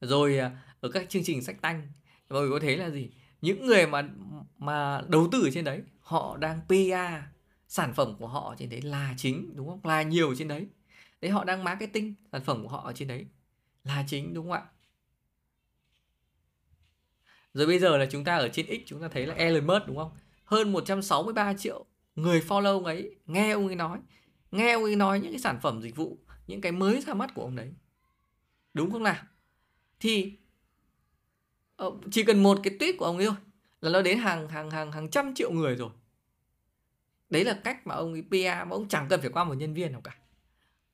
Rồi 0.02 0.40
à, 0.40 0.62
ở 0.80 0.90
các 0.90 1.10
chương 1.10 1.24
trình 1.24 1.44
sách 1.44 1.62
tanh 1.62 1.88
mọi 2.30 2.42
người 2.42 2.52
có 2.52 2.60
thấy 2.60 2.78
là 2.78 2.90
gì? 2.90 3.10
Những 3.42 3.66
người 3.66 3.88
mà 3.88 4.10
mà 4.58 5.02
đầu 5.08 5.28
tư 5.32 5.42
ở 5.44 5.50
trên 5.54 5.66
đấy, 5.66 5.82
họ 6.00 6.38
đang 6.38 6.62
PR 6.68 7.39
sản 7.70 7.94
phẩm 7.94 8.16
của 8.20 8.28
họ 8.28 8.56
trên 8.58 8.70
đấy 8.70 8.82
là 8.82 9.14
chính, 9.18 9.56
đúng 9.56 9.68
không? 9.68 9.80
Là 9.84 10.02
nhiều 10.02 10.36
trên 10.36 10.48
đấy. 10.48 10.68
Đấy, 11.22 11.32
họ 11.32 11.44
đang 11.44 11.64
marketing 11.64 12.14
sản 12.32 12.42
phẩm 12.44 12.64
của 12.64 12.70
họ 12.70 12.82
ở 12.86 12.94
trên 12.94 13.08
đấy. 13.08 13.26
Là 13.84 14.06
chính, 14.08 14.34
đúng 14.34 14.46
không 14.46 14.54
ạ? 14.54 14.64
Rồi 17.54 17.68
bây 17.68 17.80
giờ 17.80 17.98
là 17.98 18.06
chúng 18.12 18.24
ta 18.24 18.36
ở 18.38 18.50
trên 18.50 18.66
X, 18.66 18.88
chúng 18.88 19.02
ta 19.02 19.08
thấy 19.08 19.28
là 19.28 19.34
Elon 19.34 19.68
Musk, 19.68 19.88
đúng 19.88 19.98
không? 19.98 20.12
Hơn 20.46 20.72
163 20.72 21.54
triệu 21.54 21.86
người 22.16 22.42
follow 22.42 22.74
ông 22.74 22.86
ấy, 22.86 23.16
nghe 23.26 23.52
ông 23.52 23.68
ấy 23.68 23.76
nói. 23.76 24.00
Nghe 24.52 24.74
ông 24.74 24.84
ấy 24.84 24.96
nói 24.96 25.20
những 25.20 25.32
cái 25.32 25.40
sản 25.40 25.60
phẩm 25.62 25.82
dịch 25.82 25.96
vụ, 25.96 26.18
những 26.48 26.62
cái 26.62 26.72
mới 26.72 27.02
ra 27.02 27.14
mắt 27.14 27.34
của 27.36 27.42
ông 27.42 27.56
đấy. 27.56 27.74
Đúng 28.74 28.92
không 28.92 29.04
nào? 29.04 29.24
Thì 30.00 30.38
ờ, 31.76 31.92
chỉ 32.12 32.24
cần 32.24 32.44
một 32.44 32.60
cái 32.64 32.74
tweet 32.80 32.98
của 32.98 33.06
ông 33.06 33.18
ấy 33.18 33.26
thôi 33.26 33.36
là 33.82 33.92
nó 33.92 34.02
đến 34.02 34.18
hàng 34.18 34.50
hàng 34.50 34.72
hàng 34.72 34.92
hàng 34.92 35.10
trăm 35.10 35.34
triệu 35.36 35.52
người 35.52 35.76
rồi 35.76 35.90
đấy 37.30 37.46
là 37.46 37.60
cách 37.64 37.88
mà 37.88 37.96
ông 37.96 38.14
ấy 38.14 38.22
PR 38.22 38.68
mà 38.68 38.70
ông 38.70 38.88
chẳng 38.88 39.08
cần 39.10 39.22
phải 39.22 39.30
qua 39.30 39.44
một 39.44 39.54
nhân 39.54 39.74
viên 39.74 39.92
nào 39.92 40.02
cả. 40.02 40.18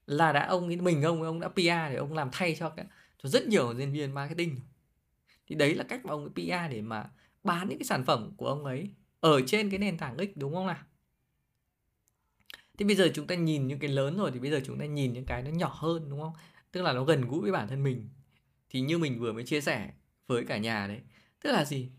Là 0.08 0.32
đã 0.32 0.48
ông 0.48 0.68
ấy, 0.68 0.76
mình 0.76 1.02
ông 1.02 1.24
ông 1.24 1.40
đã 1.40 1.50
PR 1.50 1.92
để 1.92 1.96
ông 1.96 2.14
làm 2.14 2.30
thay 2.32 2.56
cho 2.60 2.70
cái, 2.70 2.86
cho 3.24 3.30
rất 3.30 3.48
nhiều 3.48 3.74
nhân 3.74 3.94
viên 3.94 4.14
marketing 4.14 4.60
thì 5.48 5.56
đấy 5.56 5.76
là 5.76 5.84
cách 5.84 6.06
mà 6.06 6.12
ông 6.12 6.22
ấy 6.22 6.30
PR 6.36 6.72
để 6.72 6.82
mà 6.82 7.10
bán 7.44 7.70
những 7.70 7.80
cái 7.80 7.86
sản 7.86 8.06
phẩm 8.06 8.34
của 8.38 8.48
ông 8.48 8.66
ấy 8.66 8.90
ở 9.20 9.42
trên 9.48 9.70
cái 9.70 9.80
nền 9.80 9.98
tảng 9.98 10.18
X, 10.18 10.38
đúng 10.38 10.54
không 10.54 10.68
nào? 10.68 10.84
Thì 12.78 12.86
bây 12.86 12.96
giờ 12.96 13.12
chúng 13.14 13.28
ta 13.28 13.36
nhìn 13.36 13.68
những 13.68 13.80
cái 13.80 13.90
lớn 13.90 14.18
rồi 14.18 14.32
thì 14.34 14.40
bây 14.40 14.52
giờ 14.52 14.62
chúng 14.66 14.80
ta 14.80 14.86
nhìn 14.86 15.14
những 15.14 15.26
cái 15.26 15.44
nó 15.44 15.52
nhỏ 15.52 15.78
hơn, 15.78 16.10
đúng 16.10 16.20
không? 16.20 16.34
Tức 16.72 16.82
là 16.82 16.94
nó 16.94 17.04
gần 17.04 17.22
gũi 17.22 17.42
với 17.42 17.52
bản 17.52 17.68
thân 17.68 17.84
mình. 17.84 18.10
Thì 18.70 18.82
như 18.82 18.98
mình 18.98 19.20
vừa 19.20 19.34
mới 19.34 19.44
chia 19.44 19.62
sẻ 19.62 19.92
với 20.28 20.46
cả 20.46 20.58
nhà 20.58 20.88
đấy, 20.88 21.00
tức 21.42 21.52
là 21.52 21.66
gì? 21.66 21.92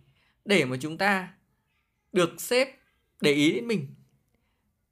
Để 0.44 0.64
mà 0.64 0.76
chúng 0.80 0.98
ta 0.98 1.34
được 2.12 2.40
sếp 2.40 2.68
để 3.20 3.32
ý 3.32 3.52
đến 3.52 3.66
mình 3.66 3.94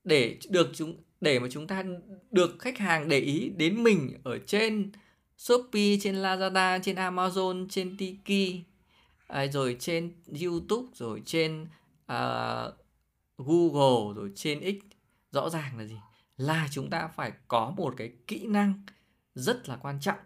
để 0.05 0.39
được 0.51 0.71
chúng 0.75 1.03
để 1.21 1.39
mà 1.39 1.49
chúng 1.51 1.67
ta 1.67 1.85
được 2.31 2.57
khách 2.59 2.79
hàng 2.79 3.09
để 3.09 3.19
ý 3.19 3.49
đến 3.57 3.83
mình 3.83 4.21
ở 4.25 4.39
trên 4.39 4.93
Shopee, 5.37 5.97
trên 6.01 6.15
Lazada, 6.15 6.81
trên 6.83 6.97
Amazon, 6.97 7.67
trên 7.71 7.97
Tiki, 7.97 8.65
à, 9.27 9.47
rồi 9.47 9.77
trên 9.81 10.23
YouTube, 10.43 10.89
rồi 10.95 11.23
trên 11.27 11.63
uh, 12.13 12.75
Google, 13.37 14.15
rồi 14.15 14.33
trên 14.35 14.61
X. 14.61 14.95
Rõ 15.31 15.51
ràng 15.51 15.79
là 15.79 15.85
gì? 15.85 15.97
Là 16.37 16.69
chúng 16.71 16.91
ta 16.91 17.09
phải 17.09 17.33
có 17.49 17.75
một 17.77 17.95
cái 17.97 18.13
kỹ 18.27 18.47
năng 18.47 18.83
rất 19.35 19.69
là 19.69 19.77
quan 19.77 20.01
trọng. 20.01 20.19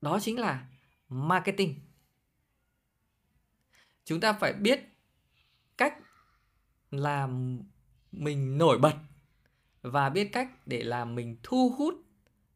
Đó 0.00 0.18
chính 0.22 0.38
là 0.38 0.66
marketing. 1.08 1.74
Chúng 4.04 4.20
ta 4.20 4.32
phải 4.32 4.52
biết 4.52 4.80
cách 5.76 5.94
làm 6.90 7.60
mình 8.12 8.58
nổi 8.58 8.78
bật 8.78 8.94
và 9.84 10.10
biết 10.10 10.28
cách 10.32 10.66
để 10.66 10.82
làm 10.82 11.14
mình 11.14 11.36
thu 11.42 11.74
hút 11.78 11.94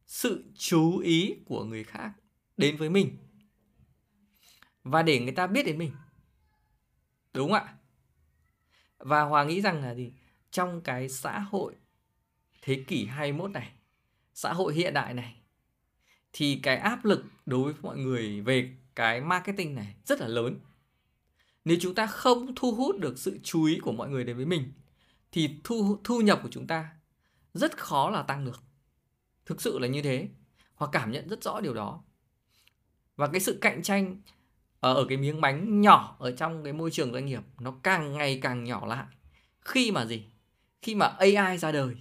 sự 0.06 0.44
chú 0.54 0.98
ý 0.98 1.34
của 1.44 1.64
người 1.64 1.84
khác 1.84 2.12
đến 2.56 2.76
với 2.76 2.90
mình. 2.90 3.16
Và 4.82 5.02
để 5.02 5.20
người 5.20 5.32
ta 5.32 5.46
biết 5.46 5.66
đến 5.66 5.78
mình. 5.78 5.92
Đúng 7.34 7.52
không 7.52 7.62
ạ? 7.66 7.74
Và 8.98 9.22
hòa 9.22 9.44
nghĩ 9.44 9.60
rằng 9.60 9.82
là 9.82 9.94
gì? 9.94 10.12
Trong 10.50 10.80
cái 10.80 11.08
xã 11.08 11.38
hội 11.38 11.74
thế 12.62 12.84
kỷ 12.86 13.06
21 13.06 13.50
này, 13.50 13.72
xã 14.34 14.52
hội 14.52 14.74
hiện 14.74 14.94
đại 14.94 15.14
này, 15.14 15.36
thì 16.32 16.60
cái 16.62 16.76
áp 16.76 17.04
lực 17.04 17.24
đối 17.46 17.72
với 17.72 17.82
mọi 17.82 17.98
người 17.98 18.40
về 18.40 18.76
cái 18.94 19.20
marketing 19.20 19.74
này 19.74 19.94
rất 20.04 20.20
là 20.20 20.28
lớn. 20.28 20.60
Nếu 21.64 21.76
chúng 21.80 21.94
ta 21.94 22.06
không 22.06 22.54
thu 22.56 22.74
hút 22.74 22.98
được 22.98 23.18
sự 23.18 23.38
chú 23.42 23.64
ý 23.64 23.78
của 23.78 23.92
mọi 23.92 24.08
người 24.08 24.24
đến 24.24 24.36
với 24.36 24.46
mình, 24.46 24.72
thì 25.32 25.50
thu 25.64 26.00
thu 26.04 26.20
nhập 26.20 26.40
của 26.42 26.48
chúng 26.50 26.66
ta 26.66 26.97
rất 27.58 27.78
khó 27.78 28.10
là 28.10 28.22
tăng 28.22 28.44
được. 28.44 28.62
Thực 29.46 29.62
sự 29.62 29.78
là 29.78 29.88
như 29.88 30.02
thế. 30.02 30.28
Hoặc 30.74 30.90
cảm 30.92 31.12
nhận 31.12 31.28
rất 31.28 31.42
rõ 31.42 31.60
điều 31.60 31.74
đó. 31.74 32.02
Và 33.16 33.26
cái 33.26 33.40
sự 33.40 33.58
cạnh 33.60 33.82
tranh 33.82 34.20
ở, 34.80 34.94
ở 34.94 35.06
cái 35.08 35.18
miếng 35.18 35.40
bánh 35.40 35.80
nhỏ 35.80 36.16
ở 36.18 36.32
trong 36.32 36.64
cái 36.64 36.72
môi 36.72 36.90
trường 36.90 37.12
doanh 37.12 37.26
nghiệp 37.26 37.42
nó 37.60 37.74
càng 37.82 38.12
ngày 38.12 38.38
càng 38.42 38.64
nhỏ 38.64 38.86
lại. 38.86 39.06
Khi 39.60 39.90
mà 39.90 40.06
gì? 40.06 40.26
Khi 40.82 40.94
mà 40.94 41.06
AI 41.06 41.58
ra 41.58 41.72
đời. 41.72 41.96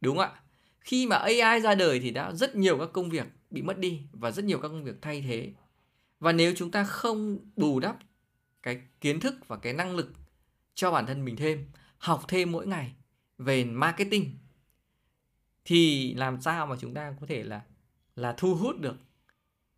Đúng 0.00 0.16
không 0.16 0.26
ạ? 0.34 0.42
Khi 0.80 1.06
mà 1.06 1.16
AI 1.16 1.60
ra 1.60 1.74
đời 1.74 2.00
thì 2.00 2.10
đã 2.10 2.32
rất 2.32 2.56
nhiều 2.56 2.78
các 2.78 2.88
công 2.92 3.10
việc 3.10 3.26
bị 3.50 3.62
mất 3.62 3.78
đi 3.78 4.02
và 4.12 4.30
rất 4.30 4.44
nhiều 4.44 4.58
các 4.60 4.68
công 4.68 4.84
việc 4.84 5.02
thay 5.02 5.22
thế. 5.22 5.52
Và 6.20 6.32
nếu 6.32 6.52
chúng 6.56 6.70
ta 6.70 6.84
không 6.84 7.38
bù 7.56 7.80
đắp 7.80 7.96
cái 8.62 8.82
kiến 9.00 9.20
thức 9.20 9.34
và 9.48 9.56
cái 9.56 9.72
năng 9.72 9.96
lực 9.96 10.12
cho 10.74 10.90
bản 10.90 11.06
thân 11.06 11.24
mình 11.24 11.36
thêm 11.36 11.70
học 11.98 12.24
thêm 12.28 12.52
mỗi 12.52 12.66
ngày 12.66 12.92
về 13.40 13.64
marketing, 13.64 14.38
thì 15.64 16.14
làm 16.14 16.40
sao 16.40 16.66
mà 16.66 16.76
chúng 16.80 16.94
ta 16.94 17.14
có 17.20 17.26
thể 17.26 17.42
là 17.42 17.62
là 18.16 18.34
thu 18.38 18.54
hút 18.54 18.80
được 18.80 18.96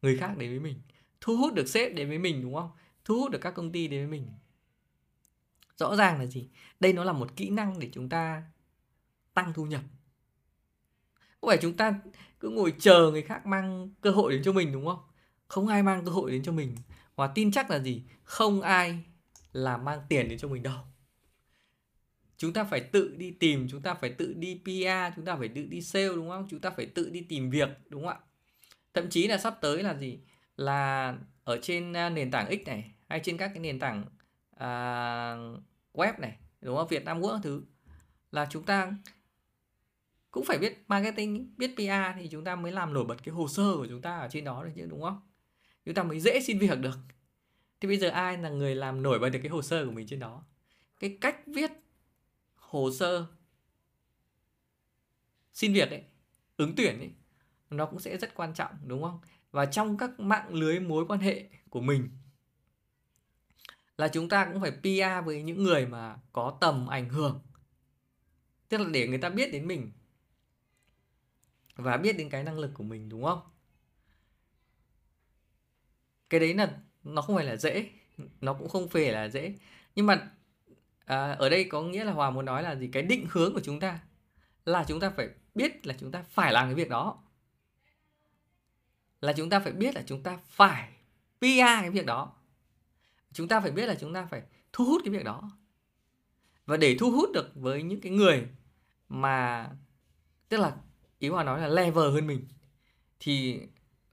người 0.03 0.17
khác 0.19 0.35
đến 0.39 0.51
với 0.51 0.61
mình, 0.61 0.81
thu 1.21 1.37
hút 1.37 1.55
được 1.55 1.69
sếp 1.69 1.95
đến 1.95 2.09
với 2.09 2.19
mình, 2.19 2.43
đúng 2.43 2.55
không? 2.55 2.71
Thu 3.05 3.21
hút 3.21 3.31
được 3.31 3.39
các 3.41 3.51
công 3.51 3.73
ty 3.73 3.89
đến 3.89 4.01
với 4.01 4.19
mình. 4.19 4.33
Rõ 5.77 5.97
ràng 5.97 6.19
là 6.19 6.27
gì? 6.27 6.49
Đây 6.81 6.93
nó 6.93 7.05
là 7.05 7.13
một 7.13 7.37
kỹ 7.37 7.51
năng 7.51 7.79
để 7.79 7.91
chúng 7.93 8.09
ta 8.09 8.43
tăng 9.35 9.53
thu 9.53 9.67
nhập. 9.67 9.83
Không 11.41 11.49
phải 11.49 11.59
chúng 11.63 11.77
ta 11.77 12.01
cứ 12.41 12.49
ngồi 12.49 12.75
chờ 12.79 13.11
người 13.11 13.23
khác 13.23 13.47
mang 13.47 13.91
cơ 14.01 14.11
hội 14.11 14.33
đến 14.33 14.43
cho 14.45 14.53
mình, 14.53 14.73
đúng 14.73 14.87
không? 14.87 15.01
Không 15.49 15.69
ai 15.69 15.83
mang 15.83 16.05
cơ 16.05 16.11
hội 16.11 16.31
đến 16.31 16.43
cho 16.43 16.53
mình. 16.53 16.77
Và 17.17 17.27
tin 17.27 17.53
chắc 17.53 17.71
là 17.71 17.79
gì? 17.79 18.03
Không 18.23 18.61
ai 18.61 19.05
là 19.53 19.77
mang 19.77 20.01
tiền 20.09 20.29
đến 20.29 20.39
cho 20.39 20.49
mình 20.49 20.63
đâu 20.63 20.79
chúng 22.43 22.53
ta 22.53 22.65
phải 22.65 22.81
tự 22.81 23.15
đi 23.17 23.31
tìm 23.31 23.69
chúng 23.71 23.83
ta 23.83 23.95
phải 23.95 24.11
tự 24.11 24.35
đi 24.37 24.61
PR 24.65 25.17
chúng 25.17 25.25
ta 25.25 25.37
phải 25.37 25.49
tự 25.49 25.67
đi 25.67 25.83
sale 25.83 26.09
đúng 26.09 26.29
không? 26.29 26.47
Chúng 26.51 26.61
ta 26.61 26.71
phải 26.71 26.87
tự 26.87 27.11
đi 27.11 27.21
tìm 27.21 27.51
việc 27.51 27.69
đúng 27.89 28.03
không 28.03 28.11
ạ? 28.11 28.19
Thậm 28.95 29.11
chí 29.11 29.29
là 29.29 29.39
sắp 29.39 29.59
tới 29.61 29.83
là 29.83 29.95
gì? 29.95 30.19
Là 30.57 31.15
ở 31.45 31.59
trên 31.63 31.93
à, 31.93 32.11
nền 32.11 32.31
tảng 32.31 32.51
X 32.51 32.67
này 32.67 32.91
hay 33.09 33.21
trên 33.25 33.37
các 33.37 33.49
cái 33.49 33.59
nền 33.59 33.79
tảng 33.79 34.05
à, 34.57 34.69
web 35.93 36.21
này 36.21 36.37
đúng 36.61 36.77
không? 36.77 36.89
Việt 36.89 37.05
Nam 37.05 37.21
Quốc 37.21 37.41
thứ. 37.43 37.63
Là 38.33 38.47
chúng 38.51 38.63
ta 38.63 38.93
cũng 40.31 40.45
phải 40.45 40.59
biết 40.59 40.85
marketing 40.89 41.55
biết 41.57 41.75
PR 41.77 42.19
thì 42.21 42.29
chúng 42.31 42.45
ta 42.45 42.57
mới 42.57 42.73
làm 42.73 42.93
nổi 42.93 43.05
bật 43.05 43.17
cái 43.25 43.35
hồ 43.35 43.49
sơ 43.49 43.77
của 43.77 43.87
chúng 43.87 44.03
ta 44.03 44.17
ở 44.17 44.29
trên 44.31 44.45
đó 44.45 44.65
được 44.65 44.71
chứ 44.77 44.87
đúng 44.91 45.03
không? 45.03 45.21
Chúng 45.85 45.95
ta 45.95 46.03
mới 46.03 46.21
dễ 46.21 46.41
xin 46.41 46.59
việc 46.59 46.79
được. 46.79 46.99
Thì 47.81 47.89
bây 47.89 47.97
giờ 47.97 48.09
ai 48.09 48.39
là 48.39 48.49
người 48.49 48.75
làm 48.75 49.03
nổi 49.03 49.19
bật 49.19 49.29
được 49.29 49.41
cái 49.43 49.51
hồ 49.51 49.63
sơ 49.63 49.85
của 49.85 49.93
mình 49.93 50.07
trên 50.07 50.19
đó? 50.19 50.45
Cái 51.01 51.19
cách 51.21 51.37
viết 51.47 51.82
hồ 52.73 52.91
sơ. 52.93 53.27
Xin 55.53 55.73
việc 55.73 55.91
ấy, 55.91 56.05
ứng 56.57 56.75
tuyển 56.77 56.99
ấy, 56.99 57.11
nó 57.71 57.87
cũng 57.87 58.01
sẽ 58.01 58.17
rất 58.17 58.35
quan 58.35 58.55
trọng, 58.55 58.71
đúng 58.87 59.03
không? 59.03 59.21
Và 59.51 59.67
trong 59.67 59.97
các 59.97 60.21
mạng 60.21 60.55
lưới 60.55 60.81
mối 60.81 61.07
quan 61.07 61.21
hệ 61.21 61.49
của 61.71 61.81
mình 61.81 62.11
là 63.97 64.09
chúng 64.09 64.29
ta 64.29 64.45
cũng 64.45 64.61
phải 64.61 64.71
PR 64.71 65.27
với 65.27 65.43
những 65.43 65.63
người 65.63 65.87
mà 65.87 66.17
có 66.33 66.59
tầm 66.61 66.87
ảnh 66.87 67.09
hưởng. 67.09 67.41
Tức 68.69 68.79
là 68.79 68.89
để 68.93 69.09
người 69.09 69.19
ta 69.19 69.29
biết 69.29 69.53
đến 69.53 69.67
mình 69.67 69.93
và 71.77 71.97
biết 71.97 72.13
đến 72.13 72.31
cái 72.31 72.45
năng 72.45 72.59
lực 72.59 72.71
của 72.75 72.85
mình, 72.85 73.09
đúng 73.09 73.25
không? 73.25 73.41
Cái 76.31 76.41
đấy 76.41 76.55
là 76.55 76.79
nó 77.05 77.23
không 77.23 77.37
phải 77.37 77.45
là 77.45 77.57
dễ, 77.57 77.91
nó 78.41 78.55
cũng 78.55 78.69
không 78.69 78.89
phải 78.89 79.13
là 79.13 79.29
dễ. 79.29 79.55
Nhưng 79.95 80.07
mà 80.07 80.31
à, 81.05 81.33
ở 81.33 81.49
đây 81.49 81.65
có 81.65 81.83
nghĩa 81.83 82.05
là 82.05 82.13
hòa 82.13 82.31
muốn 82.31 82.45
nói 82.45 82.63
là 82.63 82.75
gì? 82.75 82.89
Cái 82.93 83.03
định 83.03 83.27
hướng 83.31 83.55
của 83.55 83.61
chúng 83.61 83.81
ta 83.81 84.01
là 84.65 84.85
chúng 84.89 85.01
ta 85.01 85.11
phải 85.11 85.29
biết 85.55 85.87
là 85.87 85.95
chúng 85.99 86.13
ta 86.13 86.25
phải 86.31 86.53
làm 86.53 86.67
cái 86.67 86.75
việc 86.75 86.89
đó. 86.89 87.23
Là 89.21 89.33
chúng 89.33 89.51
ta 89.51 89.61
phải 89.61 89.73
biết 89.73 89.95
là 89.95 90.03
chúng 90.07 90.23
ta 90.23 90.39
phải 90.49 90.93
PR 91.41 91.81
cái 91.81 91.91
việc 91.91 92.07
đó. 92.07 92.33
Chúng 93.33 93.49
ta 93.49 93.61
phải 93.61 93.71
biết 93.71 93.87
là 93.87 93.95
chúng 93.95 94.15
ta 94.15 94.25
phải 94.25 94.43
thu 94.73 94.85
hút 94.85 95.03
cái 95.05 95.13
việc 95.13 95.25
đó. 95.25 95.51
Và 96.67 96.77
để 96.77 96.97
thu 97.01 97.11
hút 97.11 97.31
được 97.35 97.51
với 97.55 97.83
những 97.83 98.01
cái 98.01 98.13
người 98.13 98.49
mà 99.09 99.69
tức 100.49 100.57
là 100.57 100.77
ý 101.19 101.29
hòa 101.29 101.45
nói 101.45 101.61
là 101.61 101.69
level 101.69 102.13
hơn 102.13 102.27
mình 102.27 102.49
thì 103.21 103.61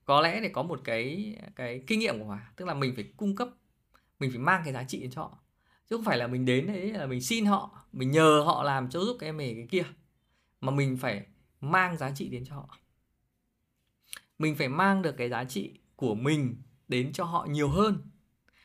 có 0.06 0.22
lẽ 0.22 0.42
để 0.42 0.50
có 0.50 0.64
một 0.64 0.82
cái 0.84 1.36
cái 1.56 1.84
kinh 1.88 2.00
nghiệm 2.00 2.20
của 2.20 2.26
hòa 2.26 2.52
tức 2.56 2.66
là 2.66 2.74
mình 2.74 2.96
phải 2.96 3.14
cung 3.18 3.36
cấp 3.36 3.50
mình 4.20 4.32
phải 4.32 4.40
mang 4.40 4.62
cái 4.64 4.74
giá 4.74 4.84
trị 4.84 5.10
cho 5.12 5.22
họ 5.22 5.38
chứ 5.90 5.96
không 5.96 6.06
phải 6.06 6.18
là 6.18 6.28
mình 6.28 6.46
đến 6.46 6.68
đấy 6.68 6.92
là 6.92 7.06
mình 7.06 7.22
xin 7.22 7.46
họ, 7.46 7.86
mình 7.94 8.12
nhờ 8.12 8.44
họ 8.46 8.64
làm 8.64 8.90
cho 8.90 9.00
giúp 9.00 9.18
cái 9.20 9.30
em 9.30 9.38
này 9.38 9.54
cái 9.56 9.68
kia. 9.70 9.86
Mà 10.62 10.72
mình 10.72 10.98
phải 10.98 11.26
mang 11.62 11.98
giá 11.98 12.12
trị 12.16 12.30
đến 12.30 12.46
cho 12.46 12.56
họ. 12.56 12.78
Mình 14.40 14.56
phải 14.56 14.70
mang 14.70 15.02
được 15.02 15.18
cái 15.18 15.30
giá 15.30 15.44
trị 15.44 15.74
của 15.96 16.16
mình 16.16 16.56
đến 16.88 17.14
cho 17.14 17.24
họ 17.24 17.48
nhiều 17.50 17.70
hơn. 17.70 18.02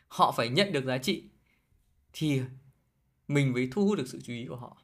Họ 0.09 0.33
phải 0.37 0.49
nhận 0.49 0.73
được 0.73 0.85
giá 0.85 0.99
trị 0.99 1.25
thì 2.13 2.41
mình 3.29 3.53
mới 3.53 3.69
thu 3.73 3.87
hút 3.87 3.99
được 3.99 4.09
sự 4.09 4.21
chú 4.25 4.33
ý 4.33 4.47
của 4.47 4.57
họ. 4.57 4.77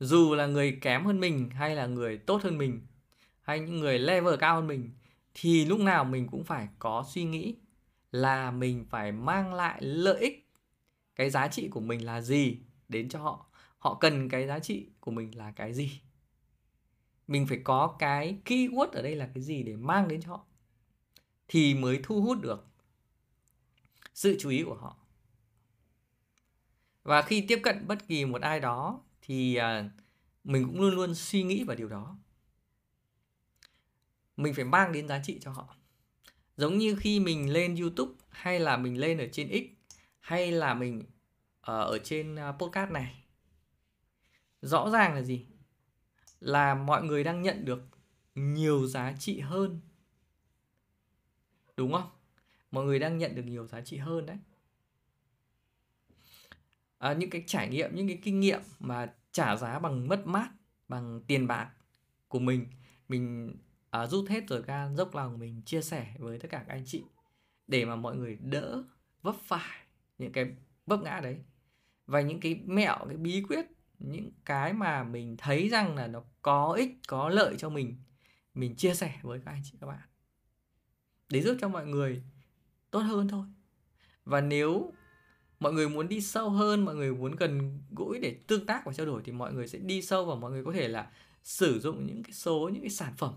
Dù 0.00 0.34
là 0.34 0.46
người 0.46 0.78
kém 0.80 1.04
hơn 1.04 1.20
mình 1.20 1.50
hay 1.50 1.76
là 1.76 1.86
người 1.86 2.18
tốt 2.18 2.42
hơn 2.42 2.58
mình 2.58 2.86
hay 3.42 3.60
những 3.60 3.80
người 3.80 3.98
level 3.98 4.36
cao 4.36 4.54
hơn 4.54 4.66
mình, 4.66 4.90
thì 5.34 5.64
lúc 5.64 5.80
nào 5.80 6.04
mình 6.04 6.26
cũng 6.26 6.44
phải 6.44 6.68
có 6.78 7.04
suy 7.08 7.24
nghĩ 7.24 7.56
là 8.12 8.50
mình 8.50 8.84
phải 8.90 9.12
mang 9.12 9.54
lại 9.54 9.82
lợi 9.82 10.20
ích 10.20 10.49
cái 11.20 11.30
giá 11.30 11.48
trị 11.48 11.68
của 11.68 11.80
mình 11.80 12.04
là 12.04 12.20
gì 12.20 12.58
đến 12.88 13.08
cho 13.08 13.18
họ? 13.18 13.46
Họ 13.78 13.94
cần 14.00 14.28
cái 14.28 14.46
giá 14.46 14.58
trị 14.58 14.86
của 15.00 15.10
mình 15.10 15.38
là 15.38 15.50
cái 15.50 15.74
gì? 15.74 16.00
Mình 17.28 17.46
phải 17.46 17.60
có 17.64 17.96
cái 17.98 18.38
keyword 18.44 18.90
ở 18.90 19.02
đây 19.02 19.16
là 19.16 19.30
cái 19.34 19.42
gì 19.42 19.62
để 19.62 19.76
mang 19.76 20.08
đến 20.08 20.22
cho 20.22 20.30
họ 20.30 20.44
thì 21.48 21.74
mới 21.74 22.00
thu 22.02 22.22
hút 22.22 22.38
được 22.42 22.66
sự 24.14 24.36
chú 24.40 24.50
ý 24.50 24.62
của 24.62 24.74
họ. 24.74 24.96
Và 27.02 27.22
khi 27.22 27.44
tiếp 27.48 27.60
cận 27.62 27.86
bất 27.86 28.08
kỳ 28.08 28.24
một 28.24 28.42
ai 28.42 28.60
đó 28.60 29.00
thì 29.22 29.54
à, 29.54 29.90
mình 30.44 30.66
cũng 30.66 30.80
luôn 30.80 30.94
luôn 30.94 31.14
suy 31.14 31.42
nghĩ 31.42 31.64
vào 31.64 31.76
điều 31.76 31.88
đó. 31.88 32.18
Mình 34.36 34.54
phải 34.54 34.64
mang 34.64 34.92
đến 34.92 35.08
giá 35.08 35.20
trị 35.24 35.38
cho 35.40 35.50
họ. 35.50 35.76
Giống 36.56 36.78
như 36.78 36.96
khi 37.00 37.20
mình 37.20 37.52
lên 37.52 37.76
youtube 37.76 38.12
hay 38.28 38.60
là 38.60 38.76
mình 38.76 39.00
lên 39.00 39.18
ở 39.18 39.26
trên 39.32 39.48
x 39.48 39.79
hay 40.20 40.52
là 40.52 40.74
mình 40.74 41.04
ờ, 41.60 41.84
ở, 41.84 41.98
trên 41.98 42.36
ờ, 42.36 42.52
podcast 42.58 42.90
này? 42.90 43.24
Rõ 44.62 44.90
ràng 44.90 45.14
là 45.14 45.22
gì? 45.22 45.46
Là 46.40 46.74
mọi 46.74 47.02
người 47.02 47.24
đang 47.24 47.42
nhận 47.42 47.64
được 47.64 47.82
nhiều 48.34 48.86
giá 48.86 49.12
trị 49.18 49.40
hơn. 49.40 49.80
Đúng 51.76 51.92
không? 51.92 52.10
Mọi 52.70 52.84
người 52.84 52.98
đang 52.98 53.18
nhận 53.18 53.34
được 53.34 53.42
nhiều 53.42 53.66
giá 53.66 53.80
trị 53.80 53.96
hơn 53.96 54.26
đấy. 54.26 54.38
À, 56.98 57.12
những 57.12 57.30
cái 57.30 57.44
trải 57.46 57.68
nghiệm 57.68 57.94
những 57.94 58.08
cái 58.08 58.18
kinh 58.22 58.40
nghiệm 58.40 58.60
mà 58.78 59.12
trả 59.32 59.56
giá 59.56 59.78
bằng 59.78 60.08
mất 60.08 60.26
mát 60.26 60.50
bằng 60.88 61.20
tiền 61.26 61.46
bạc 61.46 61.70
của 62.28 62.38
mình 62.38 62.66
mình 63.08 63.56
à, 63.90 64.06
rút 64.06 64.28
hết 64.28 64.48
rồi 64.48 64.62
ra 64.66 64.90
dốc 64.96 65.14
lòng 65.14 65.38
mình 65.38 65.62
chia 65.62 65.82
sẻ 65.82 66.14
với 66.18 66.38
tất 66.38 66.48
cả 66.50 66.64
các 66.66 66.74
anh 66.74 66.84
chị 66.86 67.04
để 67.66 67.84
mà 67.84 67.96
mọi 67.96 68.16
người 68.16 68.38
đỡ 68.40 68.84
vấp 69.22 69.34
phải 69.42 69.79
những 70.20 70.32
cái 70.32 70.46
vấp 70.86 71.00
ngã 71.00 71.20
đấy. 71.20 71.38
Và 72.06 72.20
những 72.20 72.40
cái 72.40 72.60
mẹo, 72.66 72.98
cái 73.08 73.16
bí 73.16 73.42
quyết, 73.48 73.66
những 73.98 74.30
cái 74.44 74.72
mà 74.72 75.04
mình 75.04 75.36
thấy 75.36 75.68
rằng 75.68 75.96
là 75.96 76.06
nó 76.06 76.22
có 76.42 76.72
ích, 76.72 76.90
có 77.08 77.28
lợi 77.28 77.54
cho 77.58 77.68
mình 77.68 77.96
mình 78.54 78.76
chia 78.76 78.94
sẻ 78.94 79.18
với 79.22 79.40
các 79.44 79.50
anh 79.50 79.62
chị, 79.64 79.78
các 79.80 79.86
bạn. 79.86 80.08
Để 81.28 81.42
giúp 81.42 81.56
cho 81.60 81.68
mọi 81.68 81.86
người 81.86 82.22
tốt 82.90 82.98
hơn 82.98 83.28
thôi. 83.28 83.46
Và 84.24 84.40
nếu 84.40 84.92
mọi 85.60 85.72
người 85.72 85.88
muốn 85.88 86.08
đi 86.08 86.20
sâu 86.20 86.50
hơn, 86.50 86.84
mọi 86.84 86.94
người 86.94 87.14
muốn 87.14 87.36
gần 87.36 87.82
gũi 87.90 88.18
để 88.18 88.40
tương 88.46 88.66
tác 88.66 88.86
và 88.86 88.92
trao 88.92 89.06
đổi 89.06 89.22
thì 89.24 89.32
mọi 89.32 89.52
người 89.52 89.68
sẽ 89.68 89.78
đi 89.78 90.02
sâu 90.02 90.24
và 90.24 90.34
mọi 90.34 90.50
người 90.50 90.64
có 90.64 90.72
thể 90.72 90.88
là 90.88 91.10
sử 91.42 91.80
dụng 91.80 92.06
những 92.06 92.22
cái 92.22 92.32
số, 92.32 92.70
những 92.72 92.82
cái 92.82 92.90
sản 92.90 93.12
phẩm 93.16 93.34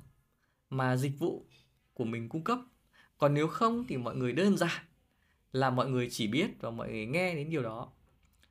mà 0.70 0.98
dịch 0.98 1.20
vụ 1.20 1.46
của 1.94 2.06
mình 2.06 2.30
cung 2.30 2.44
cấp. 2.44 2.60
Còn 3.18 3.34
nếu 3.34 3.48
không 3.48 3.86
thì 3.88 3.98
mọi 3.98 4.16
người 4.16 4.32
đơn 4.32 4.58
giản 4.58 4.84
là 5.54 5.70
mọi 5.70 5.90
người 5.90 6.10
chỉ 6.12 6.28
biết 6.28 6.48
và 6.62 6.70
mọi 6.70 6.90
người 6.90 7.06
nghe 7.06 7.36
đến 7.36 7.50
điều 7.50 7.64
đó. 7.64 7.92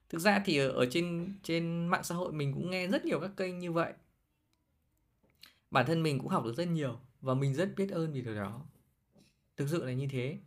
Thực 0.08 0.18
ra 0.18 0.42
thì 0.44 0.58
ở, 0.58 0.68
ở 0.68 0.86
trên 0.90 1.34
trên 1.42 1.86
mạng 1.86 2.04
xã 2.04 2.14
hội 2.14 2.32
mình 2.32 2.52
cũng 2.52 2.70
nghe 2.70 2.86
rất 2.86 3.04
nhiều 3.04 3.20
các 3.20 3.30
kênh 3.36 3.58
như 3.58 3.72
vậy. 3.72 3.92
Bản 5.70 5.86
thân 5.86 6.02
mình 6.02 6.18
cũng 6.18 6.28
học 6.28 6.44
được 6.44 6.54
rất 6.56 6.68
nhiều 6.68 7.00
và 7.20 7.34
mình 7.34 7.54
rất 7.54 7.76
biết 7.76 7.90
ơn 7.90 8.12
vì 8.12 8.22
điều 8.22 8.34
đó. 8.34 8.62
Thực 9.56 9.68
sự 9.68 9.84
là 9.84 9.92
như 9.92 10.06
thế. 10.10 10.38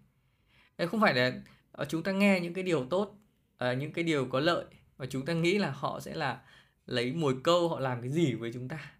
Không 0.77 1.01
phải 1.01 1.13
là 1.13 1.41
ờ, 1.71 1.85
chúng 1.85 2.03
ta 2.03 2.11
nghe 2.11 2.39
những 2.39 2.53
cái 2.53 2.63
điều 2.63 2.85
tốt 2.85 3.17
ờ, 3.57 3.73
những 3.73 3.93
cái 3.93 4.03
điều 4.03 4.25
có 4.25 4.39
lợi 4.39 4.65
và 4.97 5.05
chúng 5.05 5.25
ta 5.25 5.33
nghĩ 5.33 5.57
là 5.57 5.71
họ 5.71 5.99
sẽ 5.99 6.13
là 6.13 6.41
lấy 6.85 7.13
mồi 7.13 7.37
câu 7.43 7.69
họ 7.69 7.79
làm 7.79 8.01
cái 8.01 8.11
gì 8.11 8.33
với 8.33 8.53
chúng 8.53 8.67
ta. 8.67 8.91